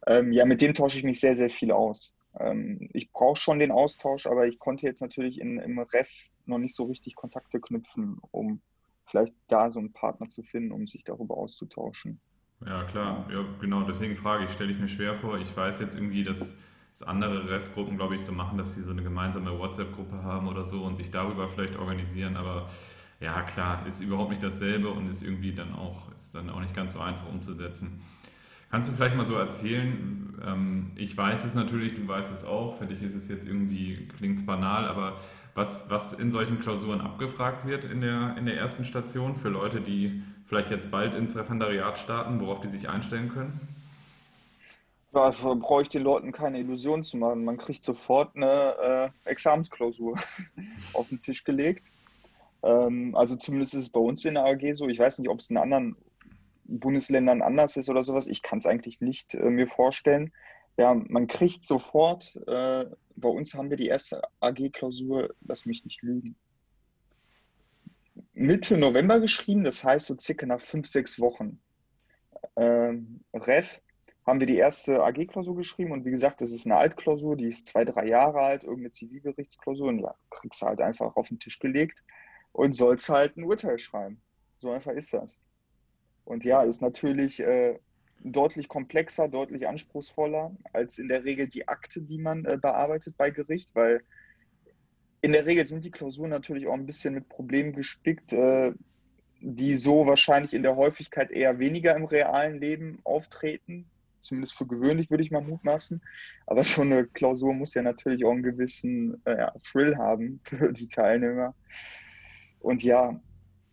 Ähm, 0.07 0.33
ja, 0.33 0.45
mit 0.45 0.61
dem 0.61 0.75
tausche 0.75 0.99
ich 0.99 1.05
mich 1.05 1.19
sehr, 1.19 1.37
sehr 1.37 1.49
viel 1.49 1.73
aus. 1.73 2.19
Ähm, 2.39 2.91
ich 2.93 3.11
brauche 3.11 3.41
schon 3.41 3.59
den 3.59 3.71
Austausch, 3.71 4.27
aber 4.27 4.47
ich 4.47 4.59
konnte 4.59 4.85
jetzt 4.85 5.01
natürlich 5.01 5.41
in, 5.41 5.59
im 5.61 5.79
Ref 5.79 6.11
noch 6.45 6.59
nicht 6.59 6.75
so 6.75 6.85
richtig 6.85 7.15
Kontakte 7.15 7.59
knüpfen, 7.59 8.21
um 8.33 8.61
vielleicht 9.07 9.35
da 9.49 9.71
so 9.71 9.79
einen 9.79 9.93
Partner 9.93 10.29
zu 10.29 10.43
finden, 10.43 10.73
um 10.73 10.87
sich 10.87 11.05
darüber 11.05 11.37
auszutauschen. 11.37 12.21
Ja, 12.67 12.85
klar. 12.85 13.27
Ja, 13.31 13.45
genau. 13.61 13.83
Deswegen 13.83 14.17
frage 14.17 14.45
ich, 14.45 14.51
stelle 14.51 14.71
ich 14.71 14.79
mir 14.79 14.89
schwer 14.89 15.15
vor. 15.15 15.39
Ich 15.39 15.57
weiß 15.57 15.81
jetzt 15.81 15.95
irgendwie, 15.95 16.23
dass, 16.23 16.59
dass 16.91 17.03
andere 17.03 17.51
Ref-Gruppen, 17.51 17.97
glaube 17.97 18.15
ich, 18.15 18.23
so 18.23 18.33
machen, 18.33 18.59
dass 18.59 18.75
sie 18.75 18.83
so 18.83 18.91
eine 18.93 19.03
gemeinsame 19.03 19.59
WhatsApp-Gruppe 19.59 20.23
haben 20.23 20.49
oder 20.49 20.65
so 20.65 20.85
und 20.85 20.97
sich 20.97 21.11
darüber 21.11 21.49
vielleicht 21.49 21.77
organisieren. 21.77 22.37
Aber 22.37 22.69
ja, 23.21 23.43
klar, 23.43 23.87
ist 23.87 24.01
überhaupt 24.01 24.31
nicht 24.31 24.43
dasselbe 24.43 24.91
und 24.91 25.09
ist 25.09 25.23
irgendwie 25.23 25.53
dann 25.53 25.75
auch, 25.75 26.15
ist 26.15 26.35
dann 26.35 26.51
auch 26.51 26.61
nicht 26.61 26.75
ganz 26.75 26.95
so 26.95 27.01
einfach 27.01 27.29
umzusetzen. 27.29 28.03
Kannst 28.71 28.89
du 28.89 28.95
vielleicht 28.95 29.17
mal 29.17 29.27
so 29.27 29.35
erzählen, 29.35 30.35
ähm, 30.45 30.93
ich 30.97 31.17
weiß 31.17 31.45
es 31.45 31.55
natürlich, 31.55 31.95
du 31.95 32.09
weißt 32.09 32.33
es 32.33 32.45
auch, 32.45 32.79
für 32.79 32.87
dich 32.87 33.03
ist 33.03 33.15
es 33.15 33.29
jetzt 33.29 33.47
irgendwie, 33.47 34.09
klingt 34.17 34.39
es 34.39 34.47
banal, 34.47 34.87
aber 34.87 35.19
was, 35.55 35.91
was 35.91 36.13
in 36.15 36.31
solchen 36.31 36.61
Klausuren 36.61 37.01
abgefragt 37.01 37.67
wird 37.67 37.85
in 37.85 38.01
der, 38.01 38.37
in 38.39 38.47
der 38.47 38.57
ersten 38.57 38.85
Station 38.85 39.37
für 39.37 39.49
Leute, 39.49 39.81
die 39.81 40.23
vielleicht 40.47 40.71
jetzt 40.71 40.91
bald 40.91 41.15
ins 41.15 41.37
Referendariat 41.37 41.99
starten, 41.99 42.41
worauf 42.41 42.61
die 42.61 42.69
sich 42.69 42.89
einstellen 42.89 43.29
können? 43.29 43.61
Da 45.13 45.31
brauche 45.31 45.83
ich 45.83 45.91
den 45.91 46.03
Leuten 46.03 46.33
keine 46.33 46.59
Illusion 46.59 47.03
zu 47.05 47.19
machen. 47.19 47.45
Man 47.45 47.59
kriegt 47.59 47.85
sofort 47.85 48.35
eine 48.35 49.13
äh, 49.25 49.29
Examensklausur 49.31 50.17
auf 50.95 51.09
den 51.11 51.21
Tisch 51.21 51.45
gelegt. 51.45 51.93
Ähm, 52.63 53.15
also 53.15 53.37
zumindest 53.37 53.75
ist 53.75 53.81
es 53.81 53.89
bei 53.91 54.01
uns 54.01 54.25
in 54.25 54.35
der 54.35 54.45
AG 54.45 54.73
so. 54.73 54.89
Ich 54.89 54.99
weiß 54.99 55.19
nicht, 55.19 55.29
ob 55.29 55.41
es 55.41 55.51
in 55.51 55.59
anderen 55.59 55.97
Bundesländern 56.65 57.43
anders 57.43 57.77
ist 57.77 57.91
oder 57.91 58.03
sowas. 58.03 58.27
Ich 58.27 58.43
kann 58.43 58.59
es 58.59 58.67
eigentlich 58.67 59.03
nicht 59.03 59.35
äh, 59.35 59.51
mir 59.51 59.67
vorstellen. 59.67 60.33
Ja, 60.77 60.95
man 60.95 61.27
kriegt 61.27 61.65
sofort, 61.65 62.37
äh, 62.47 62.87
bei 63.17 63.29
uns 63.29 63.55
haben 63.55 63.71
wir 63.71 63.77
die 63.77 63.89
erste 63.89 64.23
AG-Klausur, 64.41 65.35
lass 65.43 65.67
mich 65.67 65.85
nicht 65.85 66.03
lügen, 66.03 66.37
Mitte 68.35 68.79
November 68.79 69.21
geschrieben, 69.21 69.65
das 69.65 69.85
heißt 69.85 70.07
so 70.07 70.17
circa 70.19 70.47
nach 70.47 70.61
fünf, 70.61 70.87
sechs 70.87 71.21
Wochen. 71.21 71.61
Ähm, 72.57 73.21
Ref 73.35 73.83
haben 74.27 74.41
wir 74.41 74.47
die 74.47 74.57
erste 74.57 75.03
AG-Klausur 75.03 75.57
geschrieben 75.57 75.93
und 75.93 76.05
wie 76.05 76.11
gesagt, 76.11 76.41
das 76.41 76.51
ist 76.51 76.67
eine 76.67 76.77
Altklausur, 76.77 77.37
die 77.37 77.49
ist 77.49 77.67
zwei, 77.67 77.85
drei 77.85 78.07
Jahre 78.07 78.41
alt, 78.41 78.65
irgendeine 78.65 78.93
Zivilgerichtsklausur 78.93 79.89
und 79.89 79.99
ja, 79.99 80.15
kriegst 80.31 80.63
du 80.63 80.67
halt 80.67 80.81
einfach 80.81 81.17
auf 81.17 81.29
den 81.29 81.39
Tisch 81.39 81.59
gelegt 81.59 82.03
und 82.53 82.75
sollst 82.75 83.09
halt 83.09 83.37
ein 83.37 83.45
Urteil 83.45 83.79
schreiben. 83.79 84.23
So 84.59 84.71
einfach 84.71 84.93
ist 84.93 85.13
das. 85.13 85.41
Und 86.25 86.45
ja, 86.45 86.63
ist 86.63 86.81
natürlich 86.81 87.41
äh, 87.41 87.79
deutlich 88.25 88.69
komplexer, 88.69 89.29
deutlich 89.29 89.67
anspruchsvoller 89.67 90.55
als 90.73 90.99
in 90.99 91.09
der 91.09 91.25
Regel 91.25 91.49
die 91.49 91.69
Akte, 91.69 92.01
die 92.01 92.19
man 92.19 92.45
äh, 92.45 92.57
bearbeitet 92.61 93.17
bei 93.17 93.31
Gericht, 93.31 93.71
weil 93.75 94.03
in 95.21 95.33
der 95.33 95.47
Regel 95.47 95.65
sind 95.67 95.85
die 95.85 95.91
Klausuren 95.91 96.31
natürlich 96.31 96.67
auch 96.67 96.75
ein 96.75 96.87
bisschen 96.87 97.15
mit 97.15 97.29
Problemen 97.29 97.73
gespickt, 97.73 98.33
äh, 98.33 98.73
die 99.41 99.77
so 99.77 100.07
wahrscheinlich 100.07 100.55
in 100.55 100.63
der 100.63 100.77
Häufigkeit 100.77 101.31
eher 101.31 101.59
weniger 101.59 101.97
im 101.97 102.05
realen 102.05 102.61
Leben 102.61 103.01
auftreten. 103.05 103.87
Zumindest 104.21 104.55
für 104.55 104.67
gewöhnlich 104.67 105.11
würde 105.11 105.25
ich 105.25 105.33
mal 105.33 105.43
mutmaßen. 105.43 106.01
Aber 106.47 106.63
so 106.63 106.83
eine 106.83 107.07
Klausur 107.07 107.55
muss 107.55 107.75
ja 107.75 107.83
natürlich 107.83 108.25
auch 108.25 108.31
einen 108.31 108.45
gewissen 108.45 109.21
äh, 109.25 109.49
Thrill 109.65 109.97
haben 109.97 110.41
für 110.45 110.73
die 110.73 110.89
Teilnehmer. 110.89 111.55
Und 112.61 112.85
ja, 112.85 113.21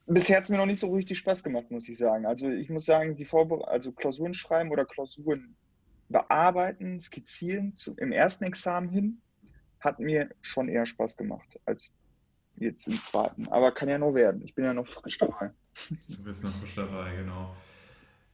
bisher 0.09 0.37
hat 0.37 0.43
es 0.43 0.49
mir 0.49 0.57
noch 0.57 0.65
nicht 0.65 0.79
so 0.79 0.91
richtig 0.91 1.17
Spaß 1.19 1.43
gemacht, 1.43 1.69
muss 1.69 1.87
ich 1.87 1.97
sagen. 1.97 2.25
Also 2.25 2.49
ich 2.49 2.69
muss 2.69 2.85
sagen, 2.85 3.15
die 3.15 3.25
Vorbere 3.25 3.67
also 3.67 3.91
Klausuren 3.91 4.33
schreiben 4.33 4.71
oder 4.71 4.85
Klausuren 4.85 5.55
bearbeiten, 6.09 6.99
skizzieren 6.99 7.75
zu, 7.75 7.95
im 7.95 8.11
ersten 8.11 8.45
Examen 8.45 8.89
hin, 8.89 9.21
hat 9.79 9.99
mir 9.99 10.29
schon 10.41 10.67
eher 10.67 10.85
Spaß 10.85 11.15
gemacht 11.15 11.59
als 11.65 11.93
jetzt 12.55 12.87
im 12.87 12.95
zweiten. 12.95 13.47
Aber 13.47 13.71
kann 13.71 13.89
ja 13.89 13.97
nur 13.97 14.15
werden. 14.15 14.41
Ich 14.43 14.55
bin 14.55 14.65
ja 14.65 14.73
noch 14.73 14.87
frisch 14.87 15.17
dabei. 15.17 15.51
Du 15.89 16.23
bist 16.23 16.43
noch 16.43 16.53
frisch 16.55 16.75
dabei, 16.75 17.15
genau. 17.15 17.55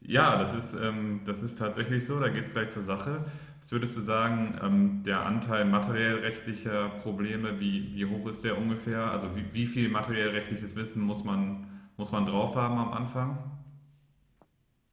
Ja, 0.01 0.37
das 0.37 0.53
ist, 0.53 0.73
ähm, 0.75 1.21
das 1.25 1.43
ist 1.43 1.57
tatsächlich 1.57 2.05
so, 2.05 2.19
da 2.19 2.29
geht 2.29 2.43
es 2.43 2.53
gleich 2.53 2.69
zur 2.69 2.83
Sache. 2.83 3.25
Was 3.65 3.71
würdest 3.71 3.97
du 3.97 4.01
sagen, 4.01 4.59
ähm, 4.61 5.01
der 5.03 5.25
Anteil 5.25 5.65
materiellrechtlicher 5.65 6.89
Probleme, 7.01 7.59
wie, 7.59 7.95
wie 7.95 8.05
hoch 8.05 8.27
ist 8.27 8.43
der 8.43 8.59
ungefähr? 8.59 9.09
Also 9.09 9.35
wie, 9.35 9.51
wie 9.55 9.65
viel 9.65 9.89
materiellrechtliches 9.89 10.75
Wissen 10.75 11.01
muss 11.01 11.23
man, 11.23 11.89
muss 11.97 12.11
man 12.11 12.27
drauf 12.27 12.55
haben 12.55 12.77
am 12.77 12.93
Anfang? 12.93 13.39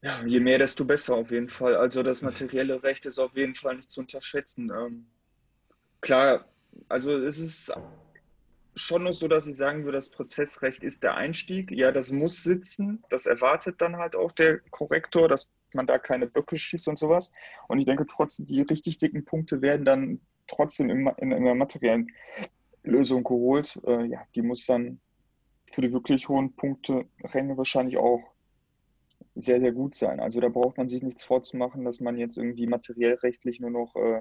Ja, 0.00 0.24
je 0.24 0.40
mehr, 0.40 0.58
desto 0.58 0.86
besser 0.86 1.16
auf 1.16 1.30
jeden 1.30 1.50
Fall. 1.50 1.76
Also 1.76 2.02
das 2.02 2.22
materielle 2.22 2.82
Recht 2.82 3.04
ist 3.04 3.18
auf 3.18 3.36
jeden 3.36 3.54
Fall 3.54 3.76
nicht 3.76 3.90
zu 3.90 4.00
unterschätzen. 4.00 4.70
Ähm, 4.70 5.04
klar, 6.00 6.46
also 6.88 7.10
es 7.10 7.38
ist 7.38 7.74
schon 8.74 9.04
noch 9.04 9.12
so, 9.12 9.28
dass 9.28 9.46
ich 9.46 9.54
sagen 9.54 9.84
würde, 9.84 9.98
das 9.98 10.08
Prozessrecht 10.08 10.82
ist 10.82 11.02
der 11.02 11.14
Einstieg. 11.14 11.70
Ja, 11.72 11.92
das 11.92 12.10
muss 12.10 12.42
sitzen. 12.42 13.04
Das 13.10 13.26
erwartet 13.26 13.82
dann 13.82 13.96
halt 13.96 14.16
auch 14.16 14.32
der 14.32 14.60
Korrektor, 14.70 15.28
dass 15.28 15.50
man 15.74 15.86
da 15.86 15.98
keine 15.98 16.26
Böcke 16.26 16.56
schießt 16.56 16.88
und 16.88 16.98
sowas. 16.98 17.32
Und 17.68 17.78
ich 17.78 17.86
denke 17.86 18.06
trotzdem, 18.06 18.46
die 18.46 18.62
richtig 18.62 18.98
dicken 18.98 19.24
Punkte 19.24 19.62
werden 19.62 19.84
dann 19.84 20.20
trotzdem 20.46 20.90
in, 20.90 21.06
in, 21.18 21.32
in 21.32 21.44
der 21.44 21.54
materiellen 21.54 22.10
Lösung 22.82 23.24
geholt. 23.24 23.78
Äh, 23.86 24.06
ja, 24.06 24.22
die 24.34 24.42
muss 24.42 24.66
dann 24.66 25.00
für 25.70 25.80
die 25.80 25.92
wirklich 25.92 26.28
hohen 26.28 26.54
Punkte 26.54 27.06
Ränge 27.24 27.56
wahrscheinlich 27.56 27.96
auch 27.96 28.20
sehr, 29.34 29.60
sehr 29.60 29.72
gut 29.72 29.94
sein. 29.94 30.20
Also 30.20 30.40
da 30.40 30.48
braucht 30.48 30.76
man 30.76 30.88
sich 30.88 31.02
nichts 31.02 31.24
vorzumachen, 31.24 31.84
dass 31.84 32.00
man 32.00 32.18
jetzt 32.18 32.36
irgendwie 32.36 32.66
materiell 32.66 33.14
rechtlich 33.14 33.60
nur 33.60 33.70
noch 33.70 33.96
äh, 33.96 34.20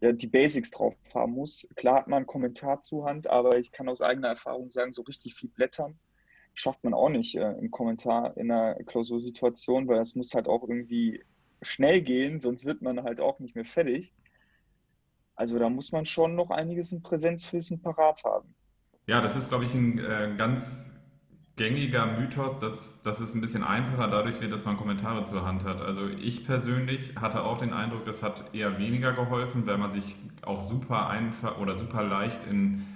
ja, 0.00 0.12
die 0.12 0.26
Basics 0.26 0.70
drauf 0.70 0.94
haben 1.14 1.32
muss. 1.32 1.66
Klar 1.76 1.96
hat 1.96 2.08
man 2.08 2.18
einen 2.18 2.26
Kommentar 2.26 2.82
zur 2.82 3.06
Hand, 3.06 3.28
aber 3.28 3.58
ich 3.58 3.72
kann 3.72 3.88
aus 3.88 4.02
eigener 4.02 4.28
Erfahrung 4.28 4.68
sagen, 4.68 4.92
so 4.92 5.02
richtig 5.02 5.34
viel 5.34 5.48
blättern 5.48 5.98
schafft 6.54 6.84
man 6.84 6.94
auch 6.94 7.08
nicht 7.08 7.36
äh, 7.36 7.52
im 7.52 7.70
Kommentar 7.70 8.36
in 8.36 8.50
einer 8.50 8.74
Klausursituation, 8.84 9.88
weil 9.88 9.96
das 9.96 10.14
muss 10.14 10.34
halt 10.34 10.46
auch 10.46 10.68
irgendwie 10.68 11.22
schnell 11.62 12.02
gehen, 12.02 12.40
sonst 12.40 12.64
wird 12.64 12.82
man 12.82 13.02
halt 13.02 13.20
auch 13.20 13.38
nicht 13.38 13.54
mehr 13.54 13.64
fertig. 13.64 14.12
Also 15.34 15.58
da 15.58 15.68
muss 15.68 15.92
man 15.92 16.04
schon 16.04 16.34
noch 16.34 16.50
einiges 16.50 16.92
im 16.92 17.02
Präsenzwissen 17.02 17.80
parat 17.80 18.22
haben. 18.24 18.54
Ja, 19.06 19.20
das 19.20 19.36
ist, 19.36 19.48
glaube 19.48 19.64
ich, 19.64 19.74
ein 19.74 19.98
äh, 19.98 20.34
ganz 20.36 20.90
gängiger 21.56 22.06
Mythos, 22.06 22.58
dass, 22.58 23.02
dass 23.02 23.20
es 23.20 23.34
ein 23.34 23.40
bisschen 23.40 23.62
einfacher 23.62 24.08
dadurch 24.08 24.40
wird, 24.40 24.52
dass 24.52 24.64
man 24.64 24.76
Kommentare 24.76 25.24
zur 25.24 25.44
Hand 25.44 25.64
hat. 25.64 25.80
Also 25.80 26.08
ich 26.08 26.46
persönlich 26.46 27.16
hatte 27.16 27.44
auch 27.44 27.58
den 27.58 27.72
Eindruck, 27.72 28.04
das 28.04 28.22
hat 28.22 28.54
eher 28.54 28.78
weniger 28.78 29.12
geholfen, 29.12 29.66
weil 29.66 29.78
man 29.78 29.92
sich 29.92 30.16
auch 30.42 30.60
super 30.60 31.08
einfach 31.08 31.58
oder 31.58 31.76
super 31.76 32.04
leicht 32.04 32.44
in, 32.44 32.86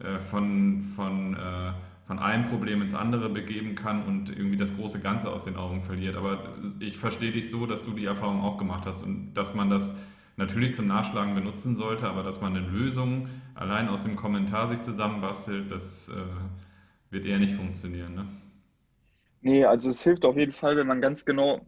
äh, 0.00 0.20
von, 0.20 0.80
von, 0.80 1.34
äh, 1.34 1.72
von 2.06 2.18
einem 2.18 2.46
Problem 2.46 2.82
ins 2.82 2.94
andere 2.94 3.30
begeben 3.30 3.74
kann 3.74 4.04
und 4.04 4.30
irgendwie 4.30 4.56
das 4.56 4.76
große 4.76 5.00
Ganze 5.00 5.30
aus 5.30 5.44
den 5.44 5.56
Augen 5.56 5.80
verliert. 5.80 6.16
Aber 6.16 6.54
ich 6.80 6.98
verstehe 6.98 7.32
dich 7.32 7.50
so, 7.50 7.66
dass 7.66 7.84
du 7.84 7.92
die 7.92 8.04
Erfahrung 8.04 8.42
auch 8.42 8.58
gemacht 8.58 8.86
hast 8.86 9.02
und 9.02 9.34
dass 9.34 9.54
man 9.54 9.70
das 9.70 9.96
natürlich 10.36 10.74
zum 10.74 10.86
Nachschlagen 10.86 11.34
benutzen 11.34 11.76
sollte, 11.76 12.06
aber 12.08 12.22
dass 12.22 12.40
man 12.40 12.56
eine 12.56 12.66
Lösung 12.66 13.28
allein 13.54 13.88
aus 13.88 14.02
dem 14.02 14.16
Kommentar 14.16 14.68
sich 14.68 14.82
zusammenbastelt, 14.82 15.70
das... 15.70 16.08
Äh, 16.08 16.12
wird 17.14 17.24
eher 17.24 17.38
nicht 17.38 17.54
funktionieren, 17.54 18.14
ne? 18.14 18.26
Nee, 19.40 19.64
also 19.64 19.88
es 19.88 20.02
hilft 20.02 20.24
auf 20.24 20.36
jeden 20.36 20.52
Fall, 20.52 20.76
wenn 20.76 20.86
man 20.86 21.00
ganz 21.00 21.24
genau 21.24 21.60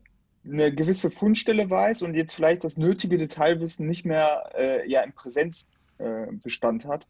eine 0.44 0.74
gewisse 0.74 1.10
Fundstelle 1.10 1.68
weiß 1.68 2.02
und 2.02 2.14
jetzt 2.14 2.34
vielleicht 2.34 2.64
das 2.64 2.76
nötige 2.76 3.18
Detailwissen 3.18 3.86
nicht 3.86 4.04
mehr 4.04 4.50
äh, 4.56 4.88
ja, 4.88 5.02
im 5.02 5.12
Präsenzbestand 5.12 6.84
äh, 6.84 6.88
hat. 6.88 7.06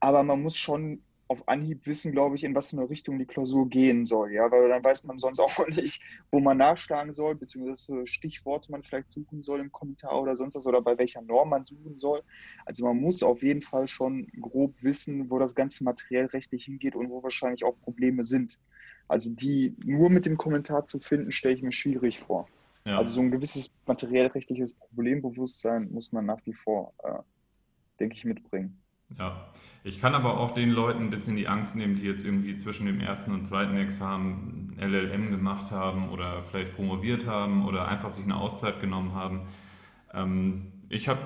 Aber 0.00 0.22
man 0.22 0.42
muss 0.42 0.56
schon 0.56 1.02
auf 1.30 1.46
Anhieb 1.46 1.86
wissen, 1.86 2.10
glaube 2.10 2.34
ich, 2.34 2.42
in 2.42 2.56
was 2.56 2.70
für 2.70 2.76
eine 2.76 2.90
Richtung 2.90 3.16
die 3.16 3.24
Klausur 3.24 3.68
gehen 3.68 4.04
soll. 4.04 4.32
Ja, 4.32 4.50
weil 4.50 4.68
dann 4.68 4.82
weiß 4.82 5.04
man 5.04 5.16
sonst 5.16 5.38
auch 5.38 5.64
nicht, 5.68 6.02
wo 6.32 6.40
man 6.40 6.56
nachschlagen 6.56 7.12
soll, 7.12 7.36
beziehungsweise 7.36 8.04
Stichworte 8.04 8.72
man 8.72 8.82
vielleicht 8.82 9.12
suchen 9.12 9.40
soll 9.40 9.60
im 9.60 9.70
Kommentar 9.70 10.20
oder 10.20 10.34
sonst 10.34 10.56
was 10.56 10.66
oder 10.66 10.82
bei 10.82 10.98
welcher 10.98 11.22
Norm 11.22 11.50
man 11.50 11.64
suchen 11.64 11.96
soll. 11.96 12.22
Also 12.66 12.84
man 12.84 12.96
muss 12.96 13.22
auf 13.22 13.44
jeden 13.44 13.62
Fall 13.62 13.86
schon 13.86 14.26
grob 14.40 14.82
wissen, 14.82 15.30
wo 15.30 15.38
das 15.38 15.54
ganze 15.54 15.84
materiell 15.84 16.26
rechtlich 16.26 16.64
hingeht 16.64 16.96
und 16.96 17.10
wo 17.10 17.22
wahrscheinlich 17.22 17.64
auch 17.64 17.78
Probleme 17.78 18.24
sind. 18.24 18.58
Also 19.06 19.30
die 19.30 19.76
nur 19.84 20.10
mit 20.10 20.26
dem 20.26 20.36
Kommentar 20.36 20.84
zu 20.84 20.98
finden, 20.98 21.30
stelle 21.30 21.54
ich 21.54 21.62
mir 21.62 21.70
schwierig 21.70 22.18
vor. 22.18 22.48
Ja. 22.84 22.98
Also 22.98 23.12
so 23.12 23.20
ein 23.20 23.30
gewisses 23.30 23.72
materiellrechtliches 23.86 24.74
Problembewusstsein 24.74 25.92
muss 25.92 26.10
man 26.10 26.26
nach 26.26 26.44
wie 26.44 26.54
vor, 26.54 26.92
äh, 27.04 27.22
denke 28.00 28.16
ich, 28.16 28.24
mitbringen. 28.24 28.82
Ja, 29.18 29.46
ich 29.82 30.00
kann 30.00 30.14
aber 30.14 30.38
auch 30.38 30.50
den 30.50 30.70
Leuten 30.70 31.04
ein 31.04 31.10
bisschen 31.10 31.36
die 31.36 31.48
Angst 31.48 31.74
nehmen, 31.74 31.96
die 31.96 32.02
jetzt 32.02 32.24
irgendwie 32.24 32.56
zwischen 32.56 32.86
dem 32.86 33.00
ersten 33.00 33.32
und 33.32 33.46
zweiten 33.46 33.76
Examen 33.76 34.76
LLM 34.78 35.30
gemacht 35.30 35.70
haben 35.70 36.10
oder 36.10 36.42
vielleicht 36.42 36.74
promoviert 36.74 37.26
haben 37.26 37.66
oder 37.66 37.88
einfach 37.88 38.10
sich 38.10 38.24
eine 38.24 38.36
Auszeit 38.36 38.80
genommen 38.80 39.14
haben. 39.14 39.42
Ähm, 40.12 40.72
ich 40.88 41.08
habe 41.08 41.20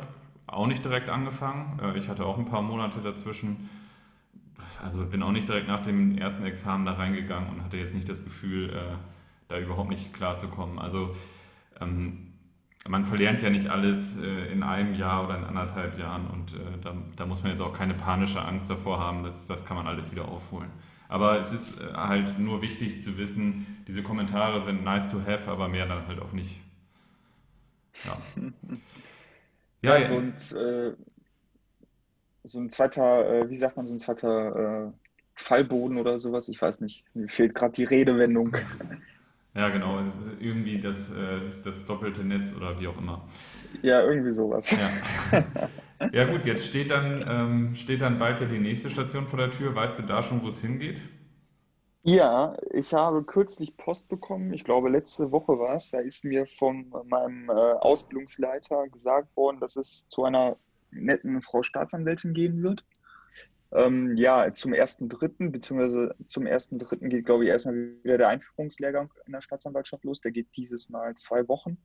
auch 0.46 0.66
nicht 0.66 0.84
direkt 0.84 1.08
angefangen. 1.08 1.80
Äh, 1.80 1.98
ich 1.98 2.08
hatte 2.08 2.24
auch 2.26 2.38
ein 2.38 2.44
paar 2.44 2.62
Monate 2.62 3.00
dazwischen. 3.00 3.68
Also 4.82 5.04
bin 5.04 5.22
auch 5.22 5.32
nicht 5.32 5.48
direkt 5.48 5.68
nach 5.68 5.80
dem 5.80 6.16
ersten 6.18 6.44
Examen 6.44 6.86
da 6.86 6.92
reingegangen 6.92 7.50
und 7.50 7.64
hatte 7.64 7.76
jetzt 7.76 7.94
nicht 7.94 8.08
das 8.08 8.24
Gefühl, 8.24 8.70
äh, 8.70 8.96
da 9.48 9.58
überhaupt 9.58 9.88
nicht 9.88 10.12
klarzukommen. 10.12 10.78
Also 10.78 11.14
ähm, 11.80 12.33
man 12.88 13.04
verlernt 13.04 13.42
ja 13.42 13.50
nicht 13.50 13.68
alles 13.68 14.20
äh, 14.20 14.52
in 14.52 14.62
einem 14.62 14.94
Jahr 14.94 15.24
oder 15.24 15.38
in 15.38 15.44
anderthalb 15.44 15.98
Jahren 15.98 16.26
und 16.26 16.54
äh, 16.54 16.58
da, 16.82 16.94
da, 17.16 17.26
muss 17.26 17.42
man 17.42 17.50
jetzt 17.50 17.60
auch 17.60 17.72
keine 17.72 17.94
panische 17.94 18.42
Angst 18.42 18.68
davor 18.68 19.00
haben, 19.00 19.24
dass, 19.24 19.46
das 19.46 19.64
kann 19.64 19.76
man 19.76 19.86
alles 19.86 20.12
wieder 20.12 20.28
aufholen. 20.28 20.70
Aber 21.08 21.38
es 21.38 21.52
ist 21.52 21.80
äh, 21.80 21.94
halt 21.94 22.38
nur 22.38 22.60
wichtig 22.60 23.00
zu 23.00 23.16
wissen, 23.16 23.84
diese 23.88 24.02
Kommentare 24.02 24.60
sind 24.60 24.84
nice 24.84 25.10
to 25.10 25.18
have, 25.26 25.50
aber 25.50 25.68
mehr 25.68 25.86
dann 25.86 26.06
halt 26.06 26.20
auch 26.20 26.32
nicht. 26.32 26.60
Ja, 28.04 28.18
ja, 29.82 29.98
ja. 29.98 30.08
So, 30.08 30.18
ein, 30.18 30.34
äh, 30.62 30.92
so 32.42 32.58
ein 32.58 32.68
zweiter, 32.68 33.28
äh, 33.28 33.48
wie 33.48 33.56
sagt 33.56 33.76
man, 33.76 33.86
so 33.86 33.94
ein 33.94 33.98
zweiter 33.98 34.92
Fallboden 35.36 35.98
oder 35.98 36.20
sowas, 36.20 36.48
ich 36.48 36.60
weiß 36.60 36.80
nicht, 36.80 37.04
mir 37.14 37.28
fehlt 37.28 37.54
gerade 37.54 37.72
die 37.72 37.84
Redewendung. 37.84 38.56
Ja, 39.54 39.68
genau. 39.68 40.00
Irgendwie 40.40 40.78
das, 40.80 41.12
äh, 41.12 41.40
das 41.62 41.86
doppelte 41.86 42.24
Netz 42.24 42.54
oder 42.56 42.78
wie 42.80 42.88
auch 42.88 42.98
immer. 42.98 43.22
Ja, 43.82 44.04
irgendwie 44.04 44.32
sowas. 44.32 44.70
Ja. 44.70 44.90
Ja 46.12 46.24
gut, 46.24 46.44
jetzt 46.44 46.66
steht 46.66 46.90
dann, 46.90 47.24
ähm, 47.26 47.74
steht 47.76 48.00
dann 48.00 48.18
bald 48.18 48.40
ja 48.40 48.46
die 48.46 48.58
nächste 48.58 48.90
Station 48.90 49.26
vor 49.26 49.38
der 49.38 49.50
Tür. 49.50 49.74
Weißt 49.74 49.98
du 49.98 50.02
da 50.02 50.22
schon, 50.22 50.42
wo 50.42 50.48
es 50.48 50.60
hingeht? 50.60 51.00
Ja, 52.02 52.54
ich 52.70 52.92
habe 52.92 53.24
kürzlich 53.24 53.78
Post 53.78 54.08
bekommen, 54.08 54.52
ich 54.52 54.62
glaube 54.64 54.90
letzte 54.90 55.32
Woche 55.32 55.58
war 55.58 55.76
es, 55.76 55.90
da 55.90 56.00
ist 56.00 56.22
mir 56.22 56.44
von 56.44 56.92
meinem 57.06 57.48
äh, 57.48 57.52
Ausbildungsleiter 57.52 58.88
gesagt 58.88 59.34
worden, 59.36 59.58
dass 59.58 59.76
es 59.76 60.06
zu 60.08 60.24
einer 60.24 60.58
netten 60.90 61.40
Frau 61.40 61.62
Staatsanwältin 61.62 62.34
gehen 62.34 62.62
wird. 62.62 62.84
Ähm, 63.74 64.16
ja, 64.16 64.52
zum 64.52 64.72
ersten 64.72 65.08
Dritten, 65.08 65.50
beziehungsweise 65.50 66.14
zum 66.24 66.46
ersten 66.46 66.78
Dritten 66.78 67.08
geht, 67.08 67.26
glaube 67.26 67.44
ich, 67.44 67.50
erstmal 67.50 67.74
wieder 68.04 68.18
der 68.18 68.28
Einführungslehrgang 68.28 69.12
in 69.26 69.32
der 69.32 69.40
Staatsanwaltschaft 69.40 70.04
los. 70.04 70.20
Der 70.20 70.30
geht 70.30 70.46
dieses 70.56 70.90
Mal 70.90 71.14
zwei 71.16 71.46
Wochen. 71.48 71.76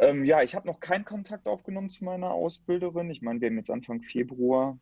Ähm, 0.00 0.24
ja, 0.24 0.42
ich 0.42 0.54
habe 0.54 0.66
noch 0.66 0.80
keinen 0.80 1.04
Kontakt 1.04 1.46
aufgenommen 1.46 1.90
zu 1.90 2.04
meiner 2.04 2.30
Ausbilderin. 2.30 3.10
Ich 3.10 3.20
meine, 3.20 3.40
wir 3.40 3.48
haben 3.48 3.58
jetzt 3.58 3.70
Anfang 3.70 4.00
Februar, 4.00 4.78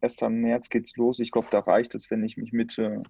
1. 0.00 0.20
März 0.22 0.68
geht's 0.68 0.96
los. 0.96 1.18
Ich 1.18 1.32
glaube, 1.32 1.48
da 1.50 1.58
reicht 1.58 1.96
es, 1.96 2.10
wenn 2.10 2.22
ich 2.22 2.36
mich 2.36 2.52
Mitte 2.52 3.02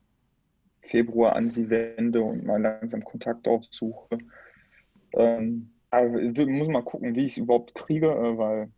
Februar 0.81 1.37
an 1.37 1.51
sie 1.51 1.69
wende 1.69 2.23
und 2.23 2.45
mal 2.45 2.61
langsam 2.61 3.05
Kontakt 3.05 3.47
aufsuche. 3.47 4.19
Ähm, 5.13 5.71
muss 5.93 6.69
mal 6.69 6.83
gucken, 6.83 7.15
wie 7.15 7.27
ich 7.27 7.33
es 7.33 7.39
überhaupt 7.39 7.75
kriege, 7.75 8.09
äh, 8.09 8.39
weil 8.39 8.71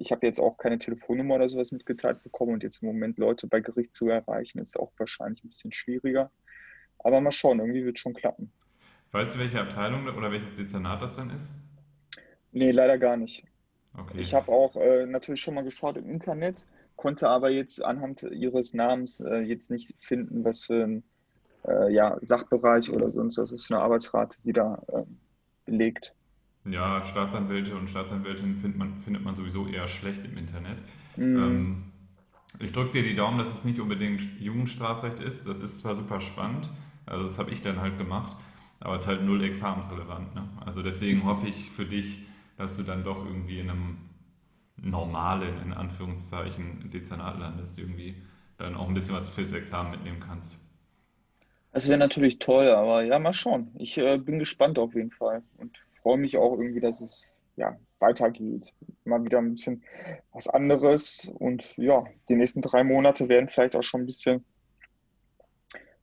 ich 0.00 0.12
habe 0.12 0.26
jetzt 0.26 0.40
auch 0.40 0.56
keine 0.56 0.78
Telefonnummer 0.78 1.34
oder 1.34 1.48
sowas 1.50 1.72
mitgeteilt 1.72 2.22
bekommen 2.22 2.54
und 2.54 2.62
jetzt 2.62 2.82
im 2.82 2.88
Moment 2.88 3.18
Leute 3.18 3.46
bei 3.46 3.60
Gericht 3.60 3.94
zu 3.94 4.08
erreichen, 4.08 4.58
ist 4.58 4.78
auch 4.80 4.90
wahrscheinlich 4.96 5.44
ein 5.44 5.48
bisschen 5.48 5.72
schwieriger. 5.72 6.30
Aber 6.98 7.20
mal 7.20 7.30
schauen, 7.30 7.60
irgendwie 7.60 7.84
wird 7.84 7.96
es 7.96 8.00
schon 8.00 8.14
klappen. 8.14 8.50
Weißt 9.12 9.34
du, 9.34 9.38
welche 9.38 9.60
Abteilung 9.60 10.06
oder 10.08 10.30
welches 10.32 10.54
Dezernat 10.54 11.02
das 11.02 11.16
dann 11.16 11.28
ist? 11.30 11.52
Nee, 12.52 12.70
leider 12.70 12.96
gar 12.96 13.18
nicht. 13.18 13.44
Okay. 13.96 14.20
Ich 14.20 14.32
habe 14.32 14.50
auch 14.50 14.74
äh, 14.76 15.04
natürlich 15.04 15.42
schon 15.42 15.54
mal 15.54 15.64
geschaut 15.64 15.98
im 15.98 16.08
Internet, 16.08 16.66
konnte 16.96 17.28
aber 17.28 17.50
jetzt 17.50 17.84
anhand 17.84 18.22
ihres 18.22 18.72
Namens 18.72 19.20
äh, 19.20 19.40
jetzt 19.40 19.70
nicht 19.70 19.94
finden, 19.98 20.44
was 20.44 20.64
für 20.64 20.84
ein 20.84 21.02
äh, 21.68 21.92
ja, 21.92 22.16
Sachbereich 22.22 22.90
oder 22.90 23.10
sonst 23.10 23.36
was 23.36 23.52
ist 23.52 23.66
für 23.66 23.74
eine 23.74 23.82
Arbeitsrate 23.82 24.38
sie 24.40 24.54
da 24.54 24.82
ähm, 24.94 25.18
belegt. 25.66 26.14
Ja, 26.64 27.02
Staatsanwälte 27.02 27.76
und 27.76 27.88
Staatsanwältinnen 27.88 28.56
findet 28.56 28.78
man, 28.78 29.00
findet 29.00 29.24
man 29.24 29.34
sowieso 29.34 29.66
eher 29.66 29.88
schlecht 29.88 30.24
im 30.24 30.36
Internet. 30.36 30.82
Mm, 31.16 31.22
Ähm, 31.38 31.84
ich 32.58 32.72
drücke 32.72 32.92
dir 32.92 33.02
die 33.02 33.14
Daumen, 33.14 33.38
dass 33.38 33.54
es 33.54 33.64
nicht 33.64 33.80
unbedingt 33.80 34.22
Jugendstrafrecht 34.40 35.20
ist. 35.20 35.46
Das 35.48 35.60
ist 35.60 35.78
zwar 35.78 35.94
super 35.94 36.20
spannend, 36.20 36.70
also 37.06 37.24
das 37.24 37.38
habe 37.38 37.50
ich 37.52 37.62
dann 37.62 37.80
halt 37.80 37.98
gemacht, 37.98 38.36
aber 38.80 38.94
es 38.96 39.02
ist 39.02 39.08
halt 39.08 39.24
null 39.24 39.42
examensrelevant. 39.44 40.34
Ne? 40.34 40.48
Also 40.64 40.82
deswegen 40.82 41.24
hoffe 41.24 41.48
ich 41.48 41.70
für 41.70 41.86
dich, 41.86 42.20
dass 42.56 42.76
du 42.76 42.82
dann 42.82 43.04
doch 43.04 43.24
irgendwie 43.24 43.60
in 43.60 43.70
einem 43.70 43.98
normalen, 44.76 45.62
in 45.62 45.72
Anführungszeichen, 45.72 46.90
Dezernat 46.90 47.38
landest, 47.38 47.78
irgendwie 47.78 48.16
dann 48.58 48.74
auch 48.76 48.88
ein 48.88 48.94
bisschen 48.94 49.14
was 49.14 49.28
fürs 49.30 49.52
Examen 49.52 49.90
mitnehmen 49.92 50.20
kannst. 50.20 50.56
Das 51.72 51.86
wäre 51.86 51.98
natürlich 51.98 52.38
toll, 52.38 52.68
aber 52.68 53.02
ja, 53.04 53.18
mal 53.18 53.32
schauen. 53.32 53.72
Ich 53.78 53.96
äh, 53.96 54.18
bin 54.18 54.38
gespannt 54.38 54.78
auf 54.78 54.94
jeden 54.94 55.12
Fall 55.12 55.42
und 55.58 55.78
freue 56.02 56.18
mich 56.18 56.36
auch 56.36 56.58
irgendwie, 56.58 56.80
dass 56.80 57.00
es 57.00 57.24
ja 57.56 57.78
weitergeht. 58.00 58.72
Mal 59.04 59.24
wieder 59.24 59.38
ein 59.38 59.52
bisschen 59.52 59.84
was 60.32 60.48
anderes 60.48 61.30
und 61.38 61.76
ja, 61.76 62.04
die 62.28 62.34
nächsten 62.34 62.62
drei 62.62 62.82
Monate 62.82 63.28
werden 63.28 63.48
vielleicht 63.48 63.76
auch 63.76 63.82
schon 63.82 64.02
ein 64.02 64.06
bisschen, 64.06 64.44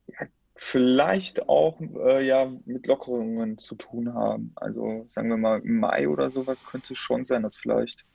ja, 0.06 0.26
vielleicht 0.54 1.48
auch 1.48 1.78
äh, 1.80 2.26
ja 2.26 2.50
mit 2.64 2.86
Lockerungen 2.86 3.58
zu 3.58 3.74
tun 3.74 4.14
haben. 4.14 4.52
Also 4.56 5.04
sagen 5.06 5.28
wir 5.28 5.36
mal 5.36 5.60
im 5.60 5.80
Mai 5.80 6.08
oder 6.08 6.30
sowas 6.30 6.64
könnte 6.66 6.94
es 6.94 6.98
schon 6.98 7.24
sein, 7.24 7.42
dass 7.42 7.56
vielleicht 7.56 8.06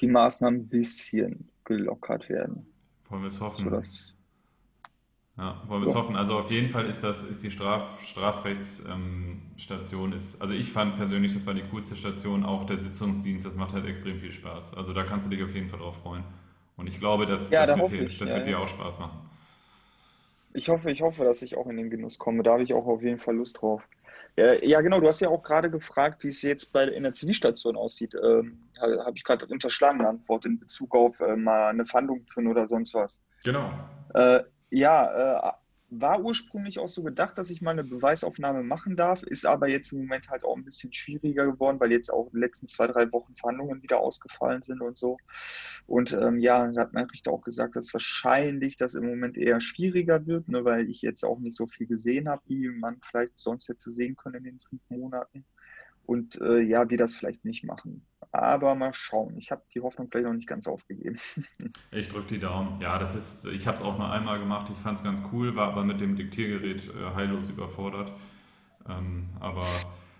die 0.00 0.08
Maßnahmen 0.08 0.60
ein 0.60 0.68
bisschen 0.68 1.48
gelockert 1.64 2.28
werden, 2.28 2.66
Wollen 3.08 3.22
wir 3.22 3.28
es 3.28 3.40
hoffen. 3.40 3.64
sodass 3.64 4.14
Ja, 5.36 5.60
wollen 5.66 5.80
wir 5.82 5.86
es 5.86 5.90
ja, 5.90 5.94
hoffen. 5.94 6.14
Also 6.14 6.38
auf 6.38 6.50
jeden 6.50 6.68
Fall 6.68 6.86
ist 6.86 7.02
das, 7.02 7.24
ist 7.24 7.42
die 7.42 7.50
Straf, 7.50 8.04
Strafrechtsstation, 8.04 10.10
ähm, 10.12 10.16
ist, 10.16 10.40
also 10.40 10.54
ich 10.54 10.70
fand 10.70 10.96
persönlich, 10.96 11.34
das 11.34 11.44
war 11.46 11.54
die 11.54 11.62
coolste 11.64 11.96
Station, 11.96 12.44
auch 12.44 12.64
der 12.64 12.76
Sitzungsdienst, 12.76 13.44
das 13.44 13.56
macht 13.56 13.72
halt 13.72 13.84
extrem 13.86 14.20
viel 14.20 14.30
Spaß. 14.32 14.74
Also 14.74 14.92
da 14.92 15.02
kannst 15.02 15.26
du 15.26 15.30
dich 15.30 15.42
auf 15.42 15.54
jeden 15.54 15.68
Fall 15.68 15.80
drauf 15.80 15.96
freuen. 16.02 16.22
Und 16.76 16.86
ich 16.88 17.00
glaube, 17.00 17.26
dass, 17.26 17.50
ja, 17.50 17.56
das 17.56 17.66
da 17.66 17.74
wird 17.74 17.90
dir, 17.90 18.06
ich. 18.06 18.18
das 18.18 18.24
Ja, 18.24 18.34
wird 18.34 18.46
dir 18.46 18.60
auch 18.60 18.68
Spaß 18.68 18.98
machen. 19.00 19.28
Ich 20.56 20.68
hoffe, 20.68 20.90
ich 20.90 21.02
hoffe, 21.02 21.24
dass 21.24 21.42
ich 21.42 21.56
auch 21.56 21.66
in 21.66 21.76
den 21.76 21.90
Genuss 21.90 22.18
komme. 22.18 22.42
Da 22.44 22.52
habe 22.52 22.62
ich 22.62 22.72
auch 22.74 22.86
auf 22.86 23.02
jeden 23.02 23.18
Fall 23.18 23.34
Lust 23.36 23.60
drauf. 23.60 23.82
Ja, 24.36 24.52
ja, 24.64 24.80
genau. 24.82 25.00
Du 25.00 25.08
hast 25.08 25.20
ja 25.20 25.28
auch 25.28 25.42
gerade 25.42 25.68
gefragt, 25.70 26.22
wie 26.22 26.28
es 26.28 26.42
jetzt 26.42 26.72
bei, 26.72 26.84
in 26.84 27.02
der 27.02 27.12
Zivilstation 27.12 27.76
aussieht. 27.76 28.14
Ähm, 28.14 28.70
ha- 28.80 29.04
habe 29.04 29.16
ich 29.16 29.24
gerade 29.24 29.46
unterschlagen, 29.46 30.00
eine 30.00 30.10
Antwort 30.10 30.44
in 30.46 30.60
Bezug 30.60 30.94
auf 30.94 31.18
äh, 31.20 31.34
mal 31.36 31.70
eine 31.70 31.86
Fahndung 31.86 32.24
führen 32.26 32.46
oder 32.46 32.68
sonst 32.68 32.94
was. 32.94 33.24
Genau. 33.44 33.70
Äh, 34.14 34.42
ja, 34.74 35.50
äh, 35.50 35.52
war 36.00 36.20
ursprünglich 36.20 36.78
auch 36.78 36.88
so 36.88 37.02
gedacht, 37.02 37.38
dass 37.38 37.50
ich 37.50 37.62
mal 37.62 37.72
eine 37.72 37.84
Beweisaufnahme 37.84 38.62
machen 38.62 38.96
darf, 38.96 39.22
ist 39.22 39.46
aber 39.46 39.68
jetzt 39.68 39.92
im 39.92 40.00
Moment 40.00 40.28
halt 40.28 40.44
auch 40.44 40.56
ein 40.56 40.64
bisschen 40.64 40.92
schwieriger 40.92 41.46
geworden, 41.46 41.78
weil 41.78 41.92
jetzt 41.92 42.10
auch 42.10 42.26
in 42.26 42.32
den 42.32 42.40
letzten 42.40 42.66
zwei, 42.68 42.86
drei 42.86 43.10
Wochen 43.12 43.34
Verhandlungen 43.36 43.82
wieder 43.82 44.00
ausgefallen 44.00 44.62
sind 44.62 44.80
und 44.80 44.96
so. 44.96 45.18
Und 45.86 46.12
ähm, 46.12 46.38
ja, 46.38 46.70
hat 46.76 46.92
mein 46.92 47.06
Richter 47.06 47.30
auch 47.32 47.42
gesagt, 47.42 47.76
dass 47.76 47.92
wahrscheinlich 47.92 48.76
das 48.76 48.94
im 48.94 49.06
Moment 49.06 49.36
eher 49.36 49.60
schwieriger 49.60 50.26
wird, 50.26 50.48
ne, 50.48 50.64
weil 50.64 50.88
ich 50.90 51.02
jetzt 51.02 51.24
auch 51.24 51.38
nicht 51.38 51.56
so 51.56 51.66
viel 51.66 51.86
gesehen 51.86 52.28
habe, 52.28 52.42
wie 52.46 52.68
man 52.68 53.00
vielleicht 53.02 53.38
sonst 53.38 53.68
hätte 53.68 53.90
sehen 53.90 54.16
können 54.16 54.36
in 54.36 54.44
den 54.44 54.60
fünf 54.60 54.82
Monaten. 54.88 55.44
Und 56.06 56.40
äh, 56.40 56.60
ja, 56.60 56.88
wir 56.90 56.98
das 56.98 57.14
vielleicht 57.14 57.44
nicht 57.44 57.64
machen. 57.64 58.06
Aber 58.34 58.74
mal 58.74 58.92
schauen. 58.92 59.38
Ich 59.38 59.52
habe 59.52 59.62
die 59.72 59.80
Hoffnung 59.80 60.08
vielleicht 60.10 60.26
noch 60.26 60.32
nicht 60.32 60.48
ganz 60.48 60.66
aufgegeben. 60.66 61.18
Ich 61.92 62.08
drücke 62.08 62.26
die 62.26 62.40
Daumen. 62.40 62.80
Ja, 62.80 62.98
das 62.98 63.14
ist, 63.14 63.46
ich 63.46 63.68
habe 63.68 63.76
es 63.76 63.82
auch 63.82 63.96
nur 63.96 64.10
einmal 64.10 64.40
gemacht. 64.40 64.66
Ich 64.72 64.76
fand 64.76 64.98
es 64.98 65.04
ganz 65.04 65.22
cool, 65.32 65.54
war 65.54 65.68
aber 65.68 65.84
mit 65.84 66.00
dem 66.00 66.16
Diktiergerät 66.16 66.88
äh, 66.88 67.14
heillos 67.14 67.48
überfordert. 67.48 68.10
Ähm, 68.88 69.28
aber 69.38 69.64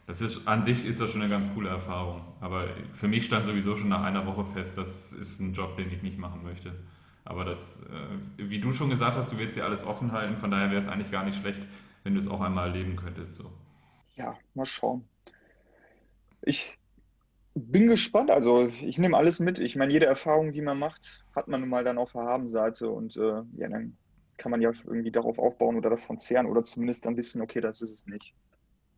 das 0.06 0.20
ist, 0.20 0.46
an 0.46 0.62
sich 0.62 0.84
ist 0.84 1.00
das 1.00 1.10
schon 1.10 1.22
eine 1.22 1.30
ganz 1.30 1.52
coole 1.54 1.68
Erfahrung. 1.68 2.22
Aber 2.40 2.68
für 2.92 3.08
mich 3.08 3.26
stand 3.26 3.46
sowieso 3.46 3.74
schon 3.74 3.88
nach 3.88 4.04
einer 4.04 4.24
Woche 4.26 4.44
fest, 4.44 4.78
das 4.78 5.12
ist 5.12 5.40
ein 5.40 5.52
Job, 5.52 5.76
den 5.76 5.90
ich 5.90 6.02
nicht 6.02 6.18
machen 6.18 6.44
möchte. 6.44 6.72
Aber 7.24 7.44
das, 7.44 7.82
äh, 7.82 8.18
wie 8.36 8.60
du 8.60 8.72
schon 8.72 8.90
gesagt 8.90 9.16
hast, 9.16 9.32
du 9.32 9.38
willst 9.38 9.56
ja 9.56 9.64
alles 9.64 9.84
offen 9.84 10.12
halten, 10.12 10.36
von 10.36 10.52
daher 10.52 10.70
wäre 10.70 10.80
es 10.80 10.86
eigentlich 10.86 11.10
gar 11.10 11.24
nicht 11.24 11.38
schlecht, 11.38 11.66
wenn 12.04 12.14
du 12.14 12.20
es 12.20 12.28
auch 12.28 12.40
einmal 12.40 12.68
erleben 12.68 12.94
könntest. 12.94 13.34
So. 13.34 13.50
Ja, 14.14 14.36
mal 14.54 14.66
schauen. 14.66 15.04
Ich 16.42 16.78
bin 17.54 17.88
gespannt. 17.88 18.30
Also 18.30 18.68
ich 18.68 18.98
nehme 18.98 19.16
alles 19.16 19.40
mit. 19.40 19.58
Ich 19.58 19.76
meine, 19.76 19.92
jede 19.92 20.06
Erfahrung, 20.06 20.52
die 20.52 20.62
man 20.62 20.78
macht, 20.78 21.24
hat 21.34 21.48
man 21.48 21.60
nun 21.60 21.70
mal 21.70 21.84
dann 21.84 21.98
auf 21.98 22.12
der 22.12 22.22
Habenseite 22.22 22.88
und 22.90 23.16
äh, 23.16 23.42
ja, 23.56 23.68
dann 23.68 23.98
kann 24.36 24.50
man 24.50 24.60
ja 24.62 24.72
irgendwie 24.84 25.12
darauf 25.12 25.38
aufbauen 25.38 25.76
oder 25.76 25.90
davon 25.90 26.18
zehren 26.18 26.46
oder 26.46 26.64
zumindest 26.64 27.06
dann 27.06 27.16
wissen, 27.16 27.42
okay, 27.42 27.60
das 27.60 27.80
ist 27.80 27.92
es 27.92 28.06
nicht. 28.06 28.34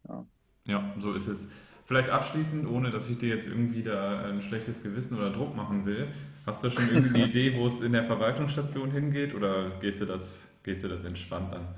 Ja. 0.09 0.27
Ja, 0.67 0.95
so 0.99 1.13
ist 1.15 1.29
es. 1.29 1.51
Vielleicht 1.85 2.11
abschließend, 2.11 2.69
ohne 2.69 2.91
dass 2.91 3.09
ich 3.09 3.19
dir 3.19 3.29
jetzt 3.29 3.47
irgendwie 3.47 3.83
da 3.85 4.23
ein 4.29 4.43
schlechtes 4.43 4.83
Gewissen 4.83 5.17
oder 5.17 5.31
Druck 5.31 5.55
machen 5.55 5.87
will, 5.87 6.09
hast 6.45 6.65
du 6.65 6.71
schon 6.71 6.89
irgendwie 6.89 7.11
eine 7.11 7.21
Idee, 7.29 7.57
wo 7.57 7.67
es 7.67 7.81
in 7.81 7.93
der 7.93 8.05
Verwaltungsstation 8.05 8.91
hingeht 8.91 9.35
oder 9.35 9.79
gehst 9.81 10.01
du 10.01 10.07
das, 10.07 10.59
gehst 10.65 10.83
du 10.83 10.89
das 10.89 11.05
entspannt 11.05 11.53
an? 11.53 11.69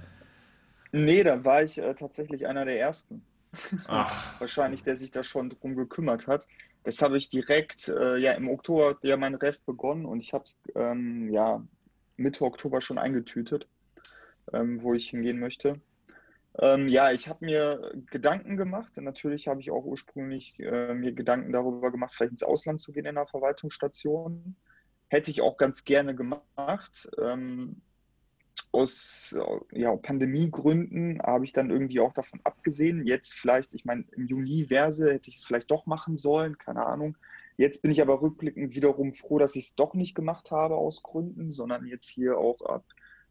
Nee, 0.92 1.22
da 1.22 1.44
war 1.44 1.62
ich 1.62 1.78
äh, 1.78 1.94
tatsächlich 1.94 2.46
einer 2.46 2.64
der 2.66 2.78
ersten. 2.80 3.26
Ach, 3.86 4.40
Wahrscheinlich, 4.40 4.82
der 4.82 4.96
sich 4.96 5.10
da 5.10 5.22
schon 5.22 5.50
drum 5.50 5.74
gekümmert 5.74 6.26
hat. 6.26 6.46
Das 6.84 7.02
habe 7.02 7.16
ich 7.16 7.28
direkt, 7.28 7.88
äh, 7.88 8.16
ja, 8.18 8.32
im 8.32 8.48
Oktober 8.48 8.90
hat 8.90 8.98
ja 9.02 9.16
mein 9.16 9.34
Ref 9.34 9.62
begonnen 9.64 10.06
und 10.06 10.20
ich 10.20 10.32
habe 10.32 10.44
es 10.44 10.58
ähm, 10.74 11.28
ja 11.30 11.62
Mitte 12.16 12.44
Oktober 12.44 12.80
schon 12.80 12.98
eingetütet, 12.98 13.68
ähm, 14.52 14.82
wo 14.82 14.94
ich 14.94 15.10
hingehen 15.10 15.38
möchte. 15.38 15.80
Ähm, 16.60 16.88
ja, 16.88 17.12
ich 17.12 17.28
habe 17.28 17.44
mir 17.44 17.92
Gedanken 18.10 18.56
gemacht. 18.56 18.96
Natürlich 18.96 19.48
habe 19.48 19.60
ich 19.60 19.70
auch 19.70 19.84
ursprünglich 19.84 20.58
äh, 20.58 20.94
mir 20.94 21.12
Gedanken 21.12 21.52
darüber 21.52 21.92
gemacht, 21.92 22.14
vielleicht 22.14 22.32
ins 22.32 22.42
Ausland 22.42 22.80
zu 22.80 22.92
gehen 22.92 23.04
in 23.04 23.16
einer 23.16 23.26
Verwaltungsstation. 23.26 24.56
Hätte 25.08 25.30
ich 25.30 25.40
auch 25.40 25.56
ganz 25.56 25.84
gerne 25.84 26.14
gemacht. 26.14 27.08
Ähm, 27.22 27.82
aus 28.72 29.36
äh, 29.38 29.80
ja, 29.80 29.94
Pandemiegründen 29.96 31.20
habe 31.22 31.44
ich 31.44 31.52
dann 31.52 31.70
irgendwie 31.70 32.00
auch 32.00 32.12
davon 32.12 32.40
abgesehen. 32.44 33.06
Jetzt 33.06 33.34
vielleicht, 33.34 33.74
ich 33.74 33.84
meine, 33.84 34.04
im 34.16 34.26
Juni 34.26 34.66
Verse 34.68 35.12
hätte 35.12 35.30
ich 35.30 35.36
es 35.36 35.44
vielleicht 35.44 35.70
doch 35.70 35.86
machen 35.86 36.16
sollen, 36.16 36.58
keine 36.58 36.86
Ahnung. 36.86 37.16
Jetzt 37.56 37.82
bin 37.82 37.90
ich 37.90 38.00
aber 38.00 38.22
rückblickend 38.22 38.74
wiederum 38.74 39.14
froh, 39.14 39.38
dass 39.38 39.56
ich 39.56 39.66
es 39.66 39.74
doch 39.74 39.94
nicht 39.94 40.14
gemacht 40.14 40.50
habe 40.50 40.76
aus 40.76 41.02
Gründen, 41.02 41.50
sondern 41.50 41.86
jetzt 41.86 42.08
hier 42.08 42.38
auch 42.38 42.60
ab 42.62 42.84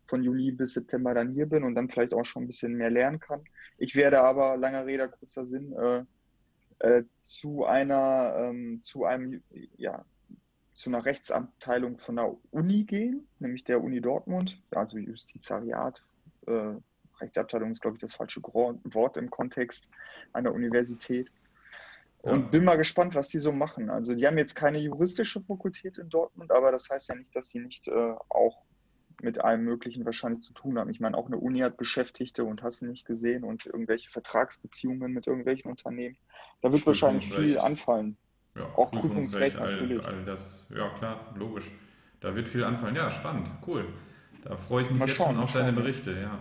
von 0.08 0.24
Juli 0.24 0.52
bis 0.52 0.74
September 0.74 1.14
dann 1.14 1.34
hier 1.34 1.46
bin 1.46 1.64
und 1.64 1.76
dann 1.76 1.90
vielleicht 1.90 2.14
auch 2.14 2.26
schon 2.26 2.44
ein 2.44 2.48
bisschen 2.48 2.74
mehr 2.76 2.90
lernen 2.90 3.20
kann. 3.20 3.44
Ich 3.78 3.96
werde 3.96 4.22
aber, 4.22 4.58
langer 4.58 4.86
Rede, 4.86 5.10
kurzer 5.10 5.46
Sinn, 5.46 5.74
äh, 5.74 6.04
äh, 6.80 7.04
zu 7.22 7.66
einer, 7.66 8.36
ähm, 8.38 8.80
zu 8.84 9.06
einem, 9.06 9.42
ja, 9.78 10.06
zu 10.78 10.92
einer 10.92 11.04
Rechtsabteilung 11.04 11.98
von 11.98 12.18
der 12.18 12.38
Uni 12.52 12.84
gehen, 12.84 13.28
nämlich 13.40 13.64
der 13.64 13.84
Uni 13.84 14.00
Dortmund, 14.00 14.62
also 14.70 15.00
Justizariat, 15.00 16.06
äh, 16.46 16.76
Rechtsabteilung 17.20 17.72
ist, 17.72 17.82
glaube 17.82 17.98
ich, 17.98 18.02
das 18.02 18.14
falsche 18.14 18.44
Wort 18.44 19.18
im 19.18 19.32
Kontext 19.32 19.90
einer 20.34 20.54
Universität. 20.54 21.32
Und 22.22 22.42
ja. 22.42 22.48
bin 22.50 22.64
mal 22.64 22.76
gespannt, 22.76 23.16
was 23.16 23.30
die 23.30 23.40
so 23.40 23.52
machen. 23.52 23.90
Also 23.90 24.14
die 24.14 24.28
haben 24.28 24.38
jetzt 24.38 24.54
keine 24.54 24.78
juristische 24.78 25.42
Fakultät 25.42 25.98
in 25.98 26.10
Dortmund, 26.10 26.52
aber 26.52 26.72
das 26.72 26.88
heißt 26.92 27.10
ja 27.10 27.16
nicht, 27.16 27.36
dass 27.36 27.50
die 27.50 27.60
nicht 27.60 27.88
äh, 27.88 28.14
auch 28.30 28.62
mit 29.24 29.42
allem 29.42 29.64
Möglichen 29.64 30.06
wahrscheinlich 30.06 30.44
zu 30.44 30.54
tun 30.54 30.78
haben. 30.78 30.92
Ich 30.92 31.00
meine, 31.00 31.18
auch 31.18 31.26
eine 31.26 31.38
Uni 31.38 31.60
hat 31.62 31.78
Beschäftigte 31.78 32.44
und 32.44 32.62
hast 32.62 32.84
nicht 32.84 33.08
gesehen 33.08 33.44
und 33.44 33.66
irgendwelche 33.66 34.12
Vertragsbeziehungen 34.12 35.12
mit 35.12 35.26
irgendwelchen 35.26 35.72
Unternehmen. 35.72 36.18
Da 36.62 36.72
wird 36.72 36.86
wahrscheinlich 36.86 37.34
viel 37.34 37.58
anfallen. 37.58 38.16
Ja, 38.58 38.66
auch 38.76 38.92
Prüfungsrecht, 38.92 39.56
Prüfungsrecht 39.56 39.60
natürlich. 39.60 40.06
All, 40.06 40.16
all, 40.16 40.26
das, 40.26 40.68
ja 40.74 40.90
klar, 40.90 41.20
logisch. 41.36 41.72
Da 42.20 42.36
wird 42.36 42.50
viel 42.50 42.64
anfallen. 42.64 42.96
Ja, 42.96 43.12
spannend, 43.12 43.50
cool. 43.68 43.86
Da 44.44 44.56
freue 44.56 44.84
ich 44.84 44.90
mich 44.90 45.00
mal 45.00 45.08
jetzt 45.08 45.18
schauen, 45.18 45.36
schon 45.36 45.44
auf 45.44 45.54
deine 45.54 45.74
Berichte, 45.74 46.14
ja. 46.14 46.40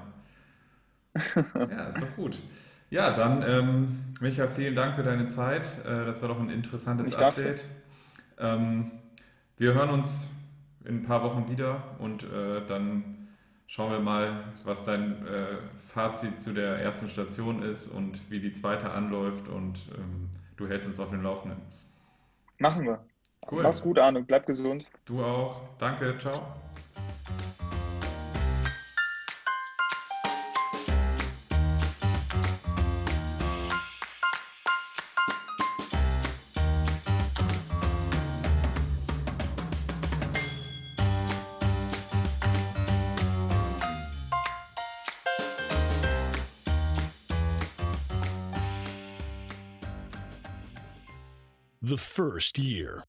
ja, 1.55 1.89
ist 1.89 2.01
doch 2.01 2.17
gut. 2.17 2.41
Ja, 2.89 3.13
dann, 3.13 3.43
ähm, 3.43 3.99
Micha, 4.21 4.47
vielen 4.47 4.75
Dank 4.75 4.95
für 4.95 5.03
deine 5.03 5.27
Zeit. 5.27 5.85
Äh, 5.85 6.05
das 6.05 6.23
war 6.23 6.29
doch 6.29 6.41
ein 6.41 6.51
interessantes 6.51 7.09
ich 7.09 7.19
Update. 7.19 7.65
Ähm, 8.39 8.93
wir 9.57 9.75
hören 9.75 9.91
uns 9.91 10.29
in 10.85 10.99
ein 10.99 11.03
paar 11.03 11.23
Wochen 11.23 11.49
wieder 11.51 11.83
und 11.99 12.25
äh, 12.25 12.65
dann 12.67 13.29
schauen 13.67 13.91
wir 13.91 14.01
mal, 14.01 14.45
was 14.65 14.85
dein 14.85 15.27
äh, 15.27 15.57
Fazit 15.77 16.41
zu 16.41 16.53
der 16.53 16.79
ersten 16.79 17.09
Station 17.09 17.63
ist 17.63 17.89
und 17.89 18.31
wie 18.31 18.39
die 18.39 18.53
zweite 18.53 18.91
anläuft 18.91 19.49
und 19.49 19.81
ähm, 19.99 20.29
du 20.57 20.69
hältst 20.69 20.87
uns 20.87 21.01
auf 21.01 21.11
dem 21.11 21.23
Laufenden. 21.23 21.61
Machen 22.59 22.87
wir. 22.87 23.05
Cool. 23.51 23.63
Mach's 23.63 23.83
gut, 23.83 23.99
Arne. 23.99 24.23
Bleib 24.23 24.47
gesund. 24.47 24.87
Du 25.05 25.23
auch. 25.23 25.63
Danke. 25.79 26.17
Ciao. 26.19 26.66
First 52.17 52.59
year. 52.59 53.05